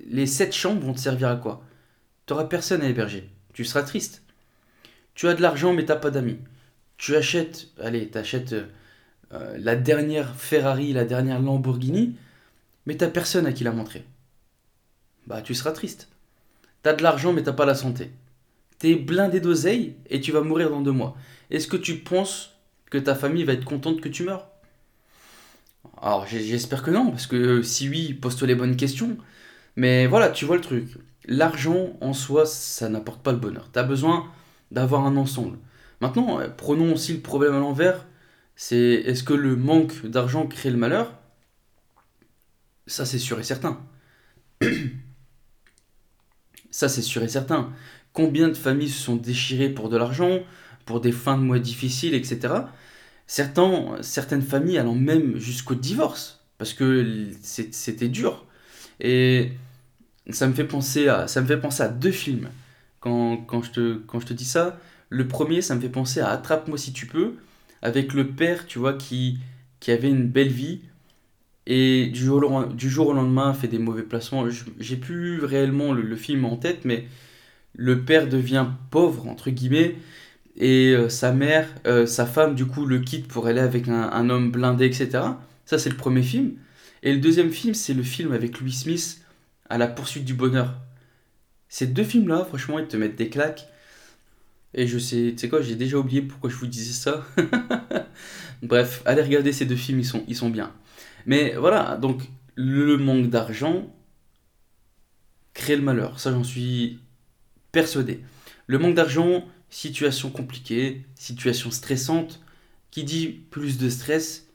les 0.09 0.25
7 0.25 0.53
chambres 0.53 0.85
vont 0.85 0.93
te 0.93 0.99
servir 0.99 1.29
à 1.29 1.35
quoi? 1.35 1.63
T'auras 2.25 2.45
personne 2.45 2.81
à 2.81 2.87
héberger. 2.87 3.29
Tu 3.53 3.65
seras 3.65 3.83
triste. 3.83 4.23
Tu 5.15 5.27
as 5.27 5.33
de 5.33 5.41
l'argent, 5.41 5.73
mais 5.73 5.85
t'as 5.85 5.95
pas 5.95 6.11
d'amis. 6.11 6.39
Tu 7.01 7.15
achètes, 7.15 7.69
allez, 7.81 8.09
t'achètes 8.09 8.53
euh, 9.33 9.57
la 9.57 9.75
dernière 9.75 10.35
Ferrari, 10.35 10.93
la 10.93 11.03
dernière 11.03 11.41
Lamborghini, 11.41 12.15
mais 12.85 12.95
t'as 12.95 13.07
personne 13.07 13.47
à 13.47 13.53
qui 13.53 13.63
la 13.63 13.71
montrer. 13.71 14.05
Bah, 15.25 15.41
tu 15.41 15.55
seras 15.55 15.71
triste. 15.71 16.09
T'as 16.83 16.93
de 16.93 17.01
l'argent, 17.01 17.33
mais 17.33 17.41
t'as 17.41 17.53
pas 17.53 17.65
la 17.65 17.73
santé. 17.73 18.11
T'es 18.77 18.93
blindé 18.93 19.39
d'oseille 19.39 19.95
et 20.11 20.21
tu 20.21 20.31
vas 20.31 20.41
mourir 20.41 20.69
dans 20.69 20.81
deux 20.81 20.91
mois. 20.91 21.17
Est-ce 21.49 21.67
que 21.67 21.75
tu 21.75 21.95
penses 21.95 22.55
que 22.91 22.99
ta 22.99 23.15
famille 23.15 23.45
va 23.45 23.53
être 23.53 23.65
contente 23.65 23.99
que 23.99 24.09
tu 24.09 24.21
meurs? 24.21 24.47
Alors 25.99 26.27
j'espère 26.27 26.83
que 26.83 26.91
non, 26.91 27.09
parce 27.09 27.25
que 27.25 27.63
si 27.63 27.89
oui, 27.89 28.13
pose-toi 28.13 28.47
les 28.47 28.53
bonnes 28.55 28.77
questions. 28.77 29.17
Mais 29.75 30.05
voilà, 30.05 30.29
tu 30.29 30.45
vois 30.45 30.55
le 30.55 30.61
truc. 30.61 30.87
L'argent 31.25 31.97
en 31.99 32.13
soi, 32.13 32.45
ça 32.45 32.89
n'apporte 32.89 33.23
pas 33.23 33.31
le 33.31 33.39
bonheur. 33.39 33.71
Tu 33.73 33.79
as 33.79 33.83
besoin 33.83 34.31
d'avoir 34.69 35.03
un 35.07 35.17
ensemble. 35.17 35.57
Maintenant, 36.01 36.39
euh, 36.39 36.49
prenons 36.49 36.93
aussi 36.93 37.13
le 37.13 37.21
problème 37.21 37.53
à 37.53 37.59
l'envers. 37.59 38.05
C'est 38.55 38.75
est-ce 38.77 39.23
que 39.23 39.33
le 39.33 39.55
manque 39.55 40.05
d'argent 40.05 40.47
crée 40.47 40.71
le 40.71 40.77
malheur? 40.77 41.13
Ça, 42.87 43.05
c'est 43.05 43.19
sûr 43.19 43.39
et 43.39 43.43
certain. 43.43 43.79
Ça, 46.71 46.87
c'est 46.87 47.01
sûr 47.01 47.21
et 47.21 47.27
certain. 47.27 47.73
Combien 48.13 48.47
de 48.47 48.53
familles 48.53 48.89
se 48.89 49.01
sont 49.03 49.17
déchirées 49.17 49.69
pour 49.69 49.89
de 49.89 49.97
l'argent, 49.97 50.39
pour 50.85 51.01
des 51.01 51.11
fins 51.11 51.37
de 51.37 51.43
mois 51.43 51.59
difficiles, 51.59 52.13
etc. 52.13 52.53
Certains, 53.27 53.97
certaines 54.01 54.41
familles 54.41 54.77
allant 54.77 54.95
même 54.95 55.37
jusqu'au 55.37 55.75
divorce, 55.75 56.45
parce 56.57 56.73
que 56.73 57.27
c'était 57.43 58.07
dur. 58.07 58.45
Et 59.01 59.51
ça 60.29 60.47
me 60.47 60.53
fait 60.53 60.63
penser 60.63 61.09
à, 61.09 61.27
ça 61.27 61.41
me 61.41 61.47
fait 61.47 61.59
penser 61.59 61.83
à 61.83 61.89
deux 61.89 62.11
films. 62.11 62.49
Quand, 63.01 63.37
quand, 63.37 63.61
je 63.63 63.71
te, 63.71 63.97
quand 64.07 64.19
je 64.21 64.27
te 64.27 64.33
dis 64.33 64.45
ça, 64.45 64.79
le 65.11 65.27
premier, 65.27 65.61
ça 65.61 65.75
me 65.75 65.81
fait 65.81 65.89
penser 65.89 66.21
à 66.21 66.29
Attrape-moi 66.29 66.77
si 66.77 66.93
tu 66.93 67.05
peux, 67.05 67.35
avec 67.81 68.13
le 68.13 68.29
père, 68.29 68.65
tu 68.65 68.79
vois, 68.79 68.93
qui, 68.93 69.39
qui 69.81 69.91
avait 69.91 70.09
une 70.09 70.27
belle 70.27 70.47
vie, 70.47 70.79
et 71.67 72.07
du 72.07 72.19
jour, 72.19 72.41
au, 72.43 73.13
lendemain 73.13 73.53
fait 73.53 73.67
des 73.67 73.77
mauvais 73.77 74.03
placements. 74.03 74.45
J'ai 74.79 74.95
plus 74.95 75.43
réellement 75.43 75.91
le, 75.91 76.15
film 76.15 76.45
en 76.45 76.55
tête, 76.55 76.85
mais 76.85 77.05
le 77.75 78.03
père 78.03 78.27
devient 78.27 78.67
pauvre, 78.89 79.27
entre 79.27 79.51
guillemets, 79.51 79.95
et 80.57 80.93
euh, 80.93 81.09
sa 81.09 81.33
mère, 81.33 81.67
euh, 81.87 82.05
sa 82.05 82.25
femme, 82.25 82.55
du 82.55 82.65
coup, 82.65 82.85
le 82.85 82.99
quitte 82.99 83.27
pour 83.27 83.47
aller 83.47 83.59
avec 83.59 83.89
un, 83.89 84.29
homme 84.29 84.49
blindé, 84.49 84.85
etc. 84.85 85.09
Ça, 85.65 85.77
c'est 85.77 85.89
le 85.89 85.97
premier 85.97 86.23
film. 86.23 86.53
Et 87.03 87.13
le 87.13 87.19
deuxième 87.19 87.51
film, 87.51 87.73
c'est 87.73 87.93
le 87.93 88.03
film 88.03 88.31
avec 88.31 88.59
Louis 88.59 88.71
Smith, 88.71 89.21
À 89.69 89.77
la 89.77 89.87
poursuite 89.87 90.25
du 90.25 90.33
bonheur. 90.33 90.75
Ces 91.69 91.87
deux 91.87 92.03
films-là, 92.03 92.45
franchement, 92.45 92.79
ils 92.79 92.87
te 92.87 92.97
mettent 92.97 93.17
des 93.17 93.29
claques. 93.29 93.67
Et 94.73 94.87
je 94.87 94.97
sais, 94.97 95.31
tu 95.31 95.37
sais 95.37 95.49
quoi, 95.49 95.61
j'ai 95.61 95.75
déjà 95.75 95.97
oublié 95.97 96.21
pourquoi 96.21 96.49
je 96.49 96.55
vous 96.55 96.67
disais 96.67 96.93
ça. 96.93 97.25
Bref, 98.63 99.01
allez 99.05 99.21
regarder 99.21 99.51
ces 99.51 99.65
deux 99.65 99.75
films, 99.75 99.99
ils 99.99 100.05
sont, 100.05 100.23
ils 100.27 100.51
bien. 100.51 100.73
Mais 101.25 101.55
voilà, 101.55 101.97
donc 101.97 102.29
le 102.55 102.97
manque 102.97 103.29
d'argent 103.29 103.93
crée 105.53 105.75
le 105.75 105.81
malheur. 105.81 106.19
Ça, 106.19 106.31
j'en 106.31 106.43
suis 106.43 106.99
persuadé. 107.71 108.21
Le 108.67 108.79
manque 108.79 108.95
d'argent, 108.95 109.45
situation 109.69 110.29
compliquée, 110.29 111.03
situation 111.15 111.71
stressante, 111.71 112.41
qui 112.91 113.03
dit 113.03 113.27
plus 113.27 113.77
de 113.77 113.89
stress 113.89 114.47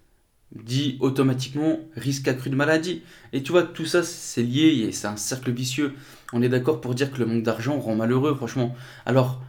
dit 0.55 0.97
automatiquement 1.01 1.81
risque 1.97 2.29
accru 2.29 2.51
de 2.51 2.57
maladie. 2.57 3.03
Et 3.33 3.43
tu 3.43 3.53
vois, 3.53 3.65
tout 3.65 3.85
ça, 3.85 4.03
c'est 4.03 4.43
lié 4.43 4.87
et 4.87 4.93
c'est 4.93 5.09
un 5.09 5.17
cercle 5.17 5.51
vicieux. 5.51 5.95
On 6.33 6.43
est 6.43 6.49
d'accord 6.49 6.81
pour 6.81 6.95
dire 6.95 7.11
que 7.11 7.19
le 7.19 7.27
manque 7.27 7.43
d'argent 7.43 7.79
rend 7.79 7.97
malheureux, 7.97 8.35
franchement. 8.35 8.75
Alors, 9.05 9.43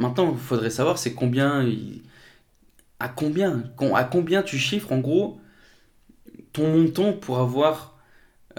maintenant, 0.00 0.32
il 0.32 0.38
faudrait 0.38 0.70
savoir, 0.70 0.98
c'est 0.98 1.14
combien... 1.14 1.66
À 2.98 3.08
combien 3.08 3.64
À 3.94 4.04
combien 4.04 4.42
tu 4.42 4.58
chiffres, 4.58 4.92
en 4.92 4.98
gros, 4.98 5.40
ton 6.52 6.70
montant 6.70 7.12
pour 7.12 7.38
avoir 7.38 7.98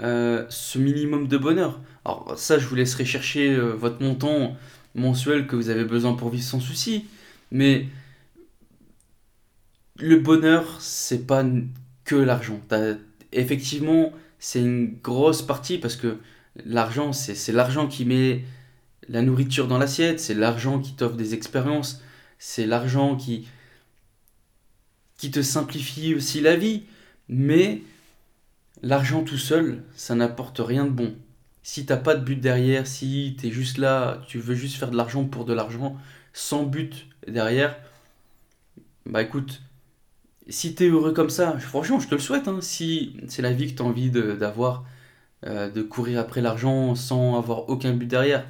euh, 0.00 0.46
ce 0.48 0.78
minimum 0.78 1.28
de 1.28 1.36
bonheur 1.36 1.80
Alors, 2.04 2.34
ça, 2.36 2.58
je 2.58 2.66
vous 2.66 2.74
laisserai 2.74 3.04
chercher 3.04 3.52
euh, 3.54 3.72
votre 3.72 4.02
montant 4.02 4.56
mensuel 4.94 5.46
que 5.46 5.54
vous 5.54 5.68
avez 5.68 5.84
besoin 5.84 6.14
pour 6.14 6.30
vivre 6.30 6.44
sans 6.44 6.60
souci. 6.60 7.06
Mais 7.50 7.86
le 9.96 10.16
bonheur, 10.18 10.80
c'est 10.80 11.26
pas 11.26 11.44
que 12.04 12.16
l'argent. 12.16 12.60
Effectivement, 13.32 14.12
c'est 14.38 14.60
une 14.60 14.96
grosse 15.02 15.42
partie 15.42 15.78
parce 15.78 15.96
que 15.96 16.16
l'argent, 16.64 17.12
c'est 17.12 17.52
l'argent 17.52 17.86
qui 17.86 18.04
met 18.04 18.44
la 19.08 19.22
nourriture 19.22 19.68
dans 19.68 19.78
l'assiette, 19.78 20.20
c'est 20.20 20.34
l'argent 20.34 20.80
qui 20.80 20.94
t'offre 20.94 21.16
des 21.16 21.34
expériences, 21.34 22.02
c'est 22.38 22.66
l'argent 22.66 23.16
qui, 23.16 23.46
te 25.30 25.42
simplifie 25.42 26.14
aussi 26.14 26.40
la 26.40 26.56
vie. 26.56 26.82
Mais 27.28 27.82
l'argent 28.82 29.22
tout 29.22 29.38
seul, 29.38 29.82
ça 29.94 30.14
n'apporte 30.14 30.58
rien 30.58 30.84
de 30.84 30.90
bon. 30.90 31.14
Si 31.62 31.86
t'as 31.86 31.96
pas 31.96 32.16
de 32.16 32.24
but 32.24 32.36
derrière, 32.36 32.86
si 32.86 33.36
tu 33.38 33.46
es 33.46 33.50
juste 33.52 33.78
là, 33.78 34.20
tu 34.26 34.38
veux 34.38 34.56
juste 34.56 34.76
faire 34.76 34.90
de 34.90 34.96
l'argent 34.96 35.24
pour 35.24 35.44
de 35.44 35.52
l'argent, 35.52 35.96
sans 36.32 36.64
but 36.64 37.06
derrière, 37.28 37.76
bah 39.06 39.22
écoute, 39.22 39.62
si 40.48 40.74
tu 40.74 40.84
es 40.84 40.88
heureux 40.88 41.12
comme 41.12 41.30
ça, 41.30 41.56
franchement, 41.58 42.00
je 42.00 42.08
te 42.08 42.14
le 42.14 42.20
souhaite. 42.20 42.48
Hein. 42.48 42.58
si 42.60 43.16
c'est 43.28 43.42
la 43.42 43.52
vie 43.52 43.70
que 43.70 43.76
tu 43.76 43.82
as 43.82 43.86
envie 43.86 44.10
d'avoir, 44.10 44.84
euh, 45.46 45.70
de, 45.70 45.82
courir 45.82 46.18
après 46.18 46.40
l'argent 46.40 46.94
sans 46.94 47.38
avoir 47.38 47.68
aucun 47.68 47.92
but 47.92 48.06
derrière, 48.06 48.44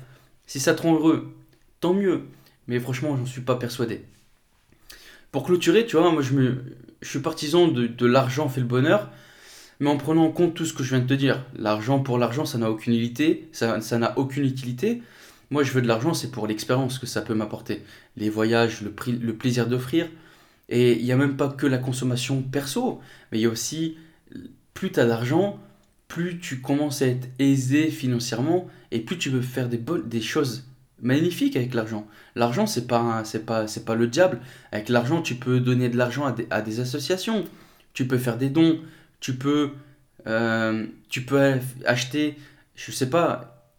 si 0.52 0.60
ça 0.60 0.74
te 0.74 0.82
rend 0.82 0.96
heureux, 0.96 1.34
tant 1.80 1.94
mieux. 1.94 2.24
Mais 2.68 2.78
franchement, 2.78 3.16
j'en 3.16 3.24
suis 3.24 3.40
pas 3.40 3.56
persuadé. 3.56 4.04
Pour 5.30 5.44
clôturer, 5.44 5.86
tu 5.86 5.96
vois, 5.96 6.12
moi 6.12 6.20
je, 6.20 6.56
suis 7.00 7.20
partisan 7.20 7.68
de, 7.68 8.06
l'argent 8.06 8.50
fait 8.50 8.60
le 8.60 8.66
bonheur, 8.66 9.08
mais 9.80 9.88
en 9.88 9.96
prenant 9.96 10.24
en 10.24 10.30
compte 10.30 10.52
tout 10.52 10.66
ce 10.66 10.74
que 10.74 10.82
je 10.84 10.90
viens 10.90 10.98
de 10.98 11.08
te 11.08 11.14
dire. 11.14 11.42
L'argent 11.56 12.00
pour 12.00 12.18
l'argent, 12.18 12.44
ça 12.44 12.58
n'a 12.58 12.70
aucune 12.70 12.92
utilité. 12.92 13.48
Ça 13.52 13.98
n'a 13.98 14.18
aucune 14.18 14.44
utilité. 14.44 15.00
Moi, 15.48 15.62
je 15.62 15.72
veux 15.72 15.80
de 15.80 15.88
l'argent, 15.88 16.12
c'est 16.12 16.30
pour 16.30 16.46
l'expérience 16.46 16.98
que 16.98 17.06
ça 17.06 17.22
peut 17.22 17.34
m'apporter. 17.34 17.82
Les 18.18 18.28
voyages, 18.28 18.82
le 18.82 19.32
plaisir 19.32 19.66
d'offrir, 19.66 20.06
et 20.68 20.98
il 20.98 21.02
n'y 21.02 21.12
a 21.12 21.16
même 21.16 21.38
pas 21.38 21.48
que 21.48 21.66
la 21.66 21.78
consommation 21.78 22.42
perso, 22.42 23.00
mais 23.30 23.38
il 23.38 23.40
y 23.40 23.46
a 23.46 23.48
aussi, 23.48 23.96
plus 24.74 24.92
tu 24.92 25.00
as 25.00 25.06
d'argent, 25.06 25.58
plus 26.12 26.38
tu 26.38 26.60
commences 26.60 27.00
à 27.00 27.06
être 27.06 27.26
aisé 27.38 27.90
financièrement 27.90 28.68
et 28.90 29.00
plus 29.00 29.16
tu 29.16 29.30
veux 29.30 29.40
faire 29.40 29.70
des, 29.70 30.20
choses 30.20 30.64
magnifiques 31.00 31.56
avec 31.56 31.72
l'argent. 31.72 32.06
L'argent, 32.34 32.66
c'est 32.66 32.86
pas, 32.86 33.22
pas, 33.46 33.64
pas 33.86 33.94
le 33.94 34.06
diable. 34.08 34.40
Avec 34.72 34.90
l'argent, 34.90 35.22
tu 35.22 35.36
peux 35.36 35.58
donner 35.58 35.88
de 35.88 35.96
l'argent 35.96 36.26
à 36.50 36.60
des, 36.60 36.80
associations, 36.80 37.44
tu 37.94 38.06
peux 38.06 38.18
faire 38.18 38.36
des 38.36 38.50
dons, 38.50 38.78
tu 39.20 39.36
peux, 39.36 39.70
euh, 40.26 40.84
peux 41.26 41.54
acheter, 41.86 42.36
je 42.74 42.92
sais 42.92 43.08
pas, 43.08 43.72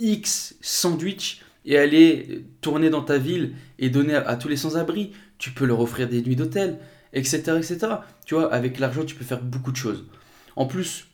X 0.00 0.54
sandwich 0.60 1.40
et 1.64 1.78
aller 1.78 2.44
tourner 2.60 2.90
dans 2.90 3.02
ta 3.02 3.16
ville 3.16 3.54
et 3.78 3.88
donner 3.88 4.16
à 4.16 4.36
tous 4.36 4.48
les 4.48 4.56
sans-abri 4.56 5.12
tu 5.38 5.50
peux 5.50 5.64
leur 5.64 5.80
offrir 5.80 6.10
des 6.10 6.20
nuits 6.20 6.36
d'hôtel, 6.36 6.78
etc., 7.14 7.54
etc. 7.56 7.78
Tu 8.26 8.34
vois, 8.34 8.52
avec 8.52 8.78
l'argent, 8.78 9.02
tu 9.02 9.14
peux 9.14 9.24
faire 9.24 9.40
beaucoup 9.40 9.72
de 9.72 9.76
choses. 9.76 10.04
En 10.56 10.66
plus, 10.66 11.06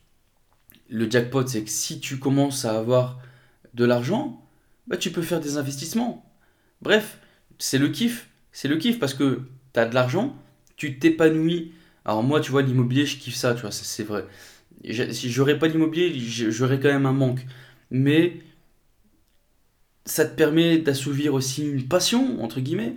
le 0.88 1.10
jackpot, 1.10 1.46
c'est 1.46 1.64
que 1.64 1.70
si 1.70 2.00
tu 2.00 2.18
commences 2.18 2.64
à 2.64 2.78
avoir 2.78 3.20
de 3.74 3.84
l'argent, 3.84 4.42
bah, 4.86 4.96
tu 4.96 5.10
peux 5.10 5.22
faire 5.22 5.40
des 5.40 5.56
investissements. 5.56 6.24
Bref, 6.82 7.18
c'est 7.58 7.78
le 7.78 7.88
kiff. 7.88 8.28
C'est 8.52 8.68
le 8.68 8.76
kiff 8.76 8.98
parce 8.98 9.14
que 9.14 9.42
tu 9.74 9.80
as 9.80 9.86
de 9.86 9.94
l'argent, 9.94 10.36
tu 10.76 10.98
t'épanouis. 10.98 11.72
Alors 12.04 12.22
moi, 12.22 12.40
tu 12.40 12.50
vois, 12.50 12.62
l'immobilier, 12.62 13.06
je 13.06 13.18
kiffe 13.18 13.36
ça, 13.36 13.54
tu 13.54 13.62
vois, 13.62 13.72
c'est 13.72 14.04
vrai. 14.04 14.26
Si 15.12 15.30
j'aurais 15.30 15.58
pas 15.58 15.68
l'immobilier, 15.68 16.12
j'aurais 16.18 16.80
quand 16.80 16.88
même 16.88 17.06
un 17.06 17.12
manque. 17.12 17.44
Mais 17.90 18.40
ça 20.04 20.24
te 20.24 20.34
permet 20.34 20.78
d'assouvir 20.78 21.34
aussi 21.34 21.68
une 21.68 21.86
passion, 21.86 22.42
entre 22.42 22.60
guillemets 22.60 22.96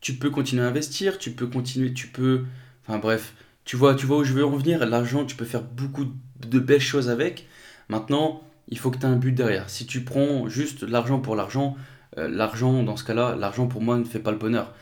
tu 0.00 0.14
peux 0.14 0.30
continuer 0.30 0.62
à 0.62 0.68
investir, 0.68 1.18
tu 1.18 1.32
peux 1.32 1.46
continuer, 1.46 1.92
tu 1.92 2.08
peux... 2.08 2.44
Enfin 2.86 2.98
bref, 2.98 3.34
tu 3.70 3.76
vois, 3.76 3.94
tu 3.94 4.04
vois 4.04 4.16
où 4.16 4.24
je 4.24 4.32
veux 4.32 4.44
en 4.44 4.56
venir. 4.56 4.84
L'argent, 4.84 5.24
tu 5.24 5.36
peux 5.36 5.44
faire 5.44 5.62
beaucoup 5.62 6.04
de 6.44 6.58
belles 6.58 6.80
choses 6.80 7.08
avec. 7.08 7.46
Maintenant, 7.88 8.42
il 8.66 8.76
faut 8.76 8.90
que 8.90 8.98
tu 8.98 9.04
aies 9.04 9.08
un 9.08 9.14
but 9.14 9.30
derrière. 9.30 9.70
Si 9.70 9.86
tu 9.86 10.02
prends 10.02 10.48
juste 10.48 10.82
l'argent 10.82 11.20
pour 11.20 11.36
l'argent, 11.36 11.76
euh, 12.18 12.28
l'argent, 12.28 12.82
dans 12.82 12.96
ce 12.96 13.04
cas-là, 13.04 13.36
l'argent 13.36 13.68
pour 13.68 13.80
moi 13.80 13.96
ne 13.96 14.02
fait 14.02 14.18
pas 14.18 14.32
le 14.32 14.38
bonheur. 14.38 14.74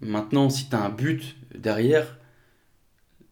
Maintenant, 0.00 0.50
si 0.50 0.68
tu 0.68 0.76
as 0.76 0.84
un 0.84 0.88
but 0.88 1.34
derrière, 1.52 2.16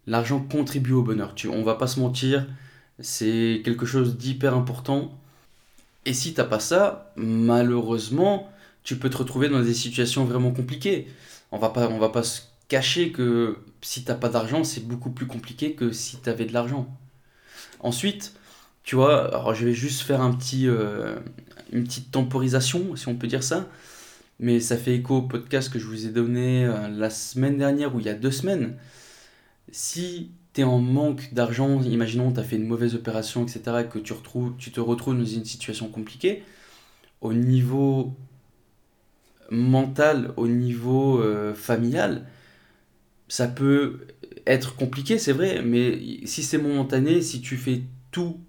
l'argent 0.09 0.41
contribue 0.41 0.91
au 0.91 1.05
bonheur. 1.05 1.37
Tu, 1.37 1.47
on 1.47 1.63
va 1.63 1.77
pas 1.77 1.87
se 1.87 2.01
mentir, 2.01 2.45
c'est 2.99 3.63
quelque 3.65 3.87
chose 3.87 4.17
d'hyper 4.17 4.57
important. 4.57 5.17
Et 6.05 6.13
si 6.13 6.35
t'as 6.35 6.43
pas 6.43 6.59
ça, 6.59 7.13
malheureusement, 7.15 8.51
tu 8.83 8.97
peux 8.97 9.09
te 9.09 9.19
retrouver 9.19 9.49
dans 9.49 9.63
des 9.63 9.73
situations 9.73 10.25
vraiment 10.25 10.51
compliquées. 10.51 11.07
On 11.53 11.59
va 11.59 11.69
pas, 11.69 11.87
on 11.89 12.01
va 12.01 12.09
pas 12.09 12.25
se 12.25 12.41
cacher 12.67 13.13
que 13.13 13.57
si 13.83 14.05
t'as 14.05 14.15
pas 14.15 14.29
d'argent, 14.29 14.65
c'est 14.65 14.87
beaucoup 14.87 15.11
plus 15.11 15.27
compliqué 15.27 15.75
que 15.75 15.93
si 15.93 16.19
tu 16.21 16.29
avais 16.29 16.45
de 16.45 16.53
l'argent. 16.53 16.89
Ensuite, 17.81 18.35
tu 18.83 18.97
vois, 18.97 19.29
alors 19.29 19.55
je 19.55 19.67
vais 19.67 19.75
juste 19.75 20.03
faire 20.03 20.21
un 20.21 20.33
petit, 20.33 20.67
euh, 20.67 21.17
une 21.73 21.85
petite 21.85 22.11
temporisation, 22.11 22.97
si 22.97 23.09
on 23.09 23.17
peut 23.17 23.27
dire 23.27 23.43
ça, 23.43 23.69
mais 24.41 24.61
ça 24.61 24.77
fait 24.77 24.95
écho 24.95 25.19
au 25.19 25.23
podcast 25.23 25.73
que 25.73 25.79
je 25.79 25.87
vous 25.87 26.07
ai 26.07 26.11
donné 26.11 26.65
euh, 26.65 26.89
la 26.89 27.11
semaine 27.11 27.59
dernière 27.59 27.95
ou 27.95 28.01
il 28.01 28.07
y 28.07 28.09
a 28.09 28.15
deux 28.15 28.31
semaines. 28.31 28.77
Si 29.73 30.31
tu 30.55 30.63
es 30.63 30.65
en 30.65 30.79
manque 30.79 31.35
d'argent, 31.35 31.83
imaginons 31.83 32.33
tu 32.33 32.41
as 32.41 32.45
fait 32.45 32.57
une 32.57 32.67
mauvaise 32.67 32.95
opération, 32.95 33.45
etc., 33.45 33.61
et 33.85 33.89
que 33.89 33.99
tu, 33.99 34.13
retrouves, 34.13 34.55
tu 34.59 34.71
te 34.73 34.81
retrouves 34.81 35.19
dans 35.19 35.25
une 35.25 35.45
situation 35.45 35.89
compliquée, 35.89 36.43
au 37.21 37.33
niveau 37.33 38.15
mental, 39.51 40.33
au 40.37 40.47
niveau 40.49 41.21
euh, 41.21 41.55
familial, 41.55 42.27
ça 43.29 43.49
peut 43.49 44.07
être 44.47 44.75
compliqué, 44.77 45.19
c'est 45.19 45.33
vrai, 45.33 45.63
mais 45.63 46.01
si 46.25 46.43
c'est 46.43 46.59
momentané, 46.59 47.21
si 47.23 47.41
tu 47.41 47.57
fais 47.57 47.83
tout, 48.11 48.41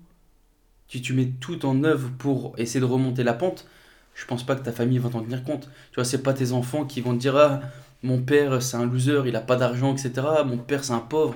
si 0.87 1.01
tu 1.01 1.13
mets 1.13 1.31
tout 1.39 1.65
en 1.65 1.83
œuvre 1.83 2.09
pour 2.17 2.53
essayer 2.57 2.79
de 2.79 2.85
remonter 2.85 3.23
la 3.23 3.33
pente, 3.33 3.67
je 4.15 4.25
pense 4.25 4.45
pas 4.45 4.55
que 4.55 4.63
ta 4.63 4.71
famille 4.71 4.97
va 4.97 5.09
t'en 5.09 5.21
tenir 5.21 5.43
compte. 5.43 5.69
Tu 5.91 5.95
vois, 5.95 6.05
c'est 6.05 6.23
pas 6.23 6.33
tes 6.33 6.51
enfants 6.51 6.85
qui 6.85 7.01
vont 7.01 7.13
te 7.13 7.19
dire 7.19 7.37
ah 7.37 7.61
mon 8.03 8.21
père 8.21 8.61
c'est 8.61 8.77
un 8.77 8.85
loser, 8.85 9.23
il 9.25 9.35
a 9.35 9.41
pas 9.41 9.55
d'argent, 9.55 9.93
etc. 9.93 10.11
Mon 10.45 10.57
père 10.57 10.83
c'est 10.83 10.93
un 10.93 10.99
pauvre. 10.99 11.35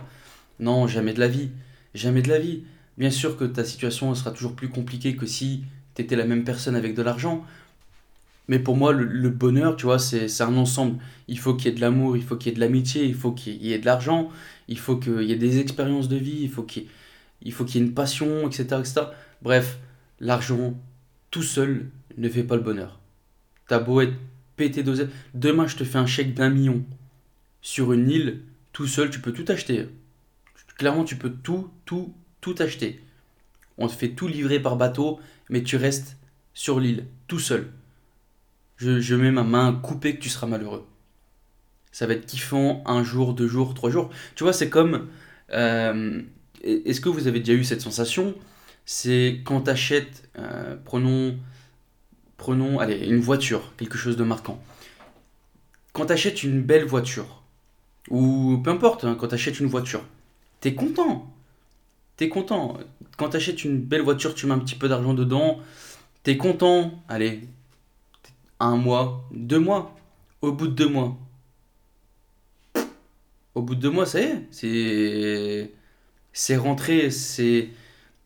Non, 0.60 0.88
jamais 0.88 1.14
de 1.14 1.20
la 1.20 1.28
vie, 1.28 1.50
jamais 1.94 2.22
de 2.22 2.30
la 2.30 2.40
vie. 2.40 2.64
Bien 2.98 3.10
sûr 3.10 3.38
que 3.38 3.46
ta 3.46 3.64
situation 3.66 4.14
sera 4.16 4.32
toujours 4.32 4.56
plus 4.56 4.70
compliquée 4.70 5.16
que 5.16 5.26
si 5.26 5.64
tu 5.96 6.02
étais 6.02 6.16
la 6.16 6.26
même 6.26 6.44
personne 6.44 6.76
avec 6.76 6.96
de 6.96 7.02
l'argent. 7.02 7.46
Mais 8.48 8.60
pour 8.60 8.76
moi, 8.76 8.92
le, 8.92 9.30
bonheur, 9.30 9.76
tu 9.78 9.86
vois, 9.86 10.00
c'est 10.00 10.42
un 10.42 10.58
ensemble. 10.58 10.98
Il 11.28 11.40
faut 11.40 11.54
qu'il 11.54 11.68
y 11.68 11.70
ait 11.70 11.76
de 11.76 11.82
l'amour, 11.82 12.18
il 12.18 12.24
faut 12.24 12.36
qu'il 12.36 12.50
y 12.50 12.52
ait 12.52 12.56
de 12.56 12.60
l'amitié, 12.60 13.06
il 13.06 13.16
faut 13.16 13.32
qu'il 13.32 13.64
y 13.64 13.72
ait 13.72 13.80
de 13.80 13.86
l'argent, 13.86 14.30
il 14.68 14.78
faut 14.78 14.98
qu'il 14.98 15.24
y 15.24 15.32
ait 15.32 15.38
des 15.38 15.60
expériences 15.60 16.10
de 16.10 16.18
vie, 16.18 16.40
il 16.42 16.50
faut 16.50 16.64
qu'il 16.64 16.88
y, 17.44 17.50
ait 17.50 17.80
une 17.80 17.94
passion, 17.94 18.48
etc. 18.48 18.64
etc. 18.80 19.02
Bref, 19.42 19.80
l'argent 20.20 20.74
tout 21.32 21.44
seul 21.44 21.90
ne 22.18 22.28
fait 22.28 22.44
pas 22.44 22.56
le 22.56 22.62
bonheur. 22.62 23.00
T'as 23.68 23.80
beau 23.80 24.02
être 24.02 24.14
pété 24.58 24.84
d'oseille. 24.84 25.10
Demain, 25.34 25.68
je 25.68 25.78
te 25.78 25.86
fais 25.86 25.98
un 25.98 26.06
chèque 26.06 26.34
d'un 26.34 26.50
million 26.50 26.84
sur 27.62 27.94
une 27.94 28.10
île, 28.10 28.42
tout 28.74 28.88
seul, 28.88 29.10
tu 29.10 29.22
peux 29.22 29.32
tout 29.32 29.46
acheter. 29.48 29.88
Clairement, 30.78 31.06
tu 31.06 31.16
peux 31.16 31.30
tout, 31.32 31.70
tout, 31.86 32.14
tout 32.42 32.56
acheter. 32.60 33.02
On 33.78 33.88
te 33.88 33.94
fait 33.94 34.10
tout 34.10 34.28
livrer 34.28 34.60
par 34.60 34.76
bateau, 34.76 35.20
mais 35.50 35.64
tu 35.64 35.78
restes 35.78 36.18
sur 36.54 36.80
l'île, 36.82 37.06
tout 37.28 37.40
seul 37.40 37.72
je, 38.84 39.16
mets 39.16 39.32
ma 39.32 39.44
main 39.44 39.74
coupée 39.74 40.16
que 40.16 40.22
tu 40.22 40.30
seras 40.30 40.48
malheureux. 40.48 40.86
Ça 41.92 42.08
va 42.08 42.14
être 42.14 42.26
kiffant 42.26 42.84
un 42.86 43.04
jour, 43.04 43.34
deux 43.34 43.48
jours, 43.48 43.74
trois 43.74 43.90
jours. 43.90 44.10
Tu 44.36 44.44
vois, 44.44 44.54
c'est 44.54 44.70
comme. 44.70 45.08
Euh, 45.52 46.22
est-ce 46.64 47.02
que 47.02 47.10
vous 47.10 47.28
avez 47.28 47.40
déjà 47.40 47.54
eu 47.54 47.64
cette 47.64 47.82
sensation? 47.82 48.34
C'est 48.86 49.42
quand 49.44 49.62
tu 49.62 49.70
achètes, 49.70 50.30
euh, 50.38 50.76
prenons, 50.84 51.38
prenons 52.38 52.80
allez, 52.80 53.06
une 53.08 53.20
voiture, 53.20 53.74
quelque 53.78 53.98
chose 53.98 54.18
de 54.18 54.24
marquant. 54.24 54.62
Quand 55.94 56.08
tu 56.08 56.14
achètes 56.14 56.44
une 56.44 56.62
belle 56.62 56.86
voiture, 56.86 57.44
ou 58.10 58.60
peu 58.64 58.72
importe, 58.72 59.04
hein, 59.04 59.16
quand 59.20 59.28
tu 59.28 59.36
achètes 59.36 59.60
une 59.60 59.68
voiture, 59.68 60.04
tu 60.62 60.70
es 60.70 60.76
content. 60.76 61.32
Tu 62.18 62.26
es 62.26 62.30
content. 62.30 62.78
Quand 63.18 63.30
tu 63.30 63.38
achètes 63.38 63.64
une 63.64 63.80
belle 63.80 64.02
voiture, 64.02 64.34
tu 64.34 64.48
mets 64.48 64.54
un 64.54 64.60
petit 64.60 64.76
peu 64.76 64.90
d'argent 64.90 65.14
dedans, 65.14 65.60
tu 66.24 66.32
es 66.32 66.38
content. 66.38 67.04
Allez, 67.08 67.42
un 68.64 68.78
mois, 68.78 69.28
deux 69.32 69.60
mois. 69.60 69.96
Au 70.42 70.52
bout 70.52 70.68
de 70.68 70.74
deux 70.74 70.90
mois, 70.90 71.18
Au 73.56 73.62
bout 73.62 73.76
de 73.76 73.82
deux 73.82 73.90
mois, 73.92 74.06
ça 74.06 74.20
y 74.20 74.24
est, 74.24 74.48
c'est 74.52 75.72
c'est 76.34 76.58
rentré, 76.58 77.12
c'est 77.12 77.70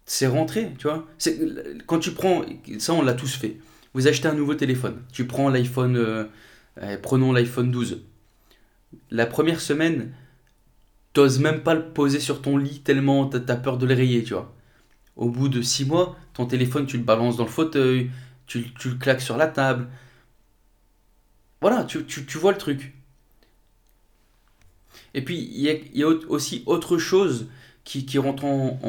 c'est 0.05 0.27
rentré, 0.27 0.73
tu 0.79 0.87
vois. 0.87 1.05
Quand 1.85 1.99
tu 1.99 2.11
prends 2.11 2.43
ça, 2.79 2.93
on 2.93 3.01
l'a 3.01 3.13
tous 3.13 3.35
fait. 3.35 3.57
Vous 3.93 4.07
achetez 4.07 4.27
un 4.27 4.33
nouveau 4.35 4.55
téléphone, 4.55 5.03
tu 5.11 5.25
prends 5.27 5.49
l'iPhone, 5.49 5.97
euh, 5.97 6.25
euh, 6.81 6.97
prenons 7.01 7.33
l'iPhone 7.33 7.71
12. 7.71 8.03
La 9.11 9.25
première 9.25 9.59
semaine, 9.61 10.13
t'oses 11.13 11.39
même 11.39 11.61
pas 11.63 11.73
le 11.75 11.89
poser 11.93 12.19
sur 12.19 12.41
ton 12.41 12.57
lit 12.57 12.81
tellement 12.81 13.27
t'as 13.27 13.39
as 13.53 13.57
peur 13.57 13.77
de 13.77 13.85
le 13.85 13.93
rayer, 13.95 14.23
tu 14.23 14.33
vois. 14.33 14.53
Au 15.17 15.29
bout 15.29 15.49
de 15.49 15.61
six 15.61 15.85
mois, 15.85 16.15
ton 16.33 16.45
téléphone, 16.45 16.85
tu 16.85 16.97
le 16.97 17.03
balances 17.03 17.37
dans 17.37 17.45
le 17.45 17.49
fauteuil, 17.49 18.11
tu 18.47 18.65
le 18.85 18.95
claques 18.95 19.21
sur 19.21 19.37
la 19.37 19.47
table. 19.47 19.87
Voilà, 21.61 21.83
tu, 21.83 22.05
tu, 22.05 22.25
tu 22.25 22.37
vois 22.37 22.51
le 22.51 22.57
truc. 22.57 22.93
Et 25.13 25.23
puis, 25.23 25.49
il 25.53 25.61
y 25.61 26.03
a, 26.03 26.07
aussi 26.07 26.63
autre 26.65 26.97
chose 26.97 27.47
qui, 27.83 28.05
qui 28.05 28.17
rentre 28.17 28.45
en, 28.45 28.79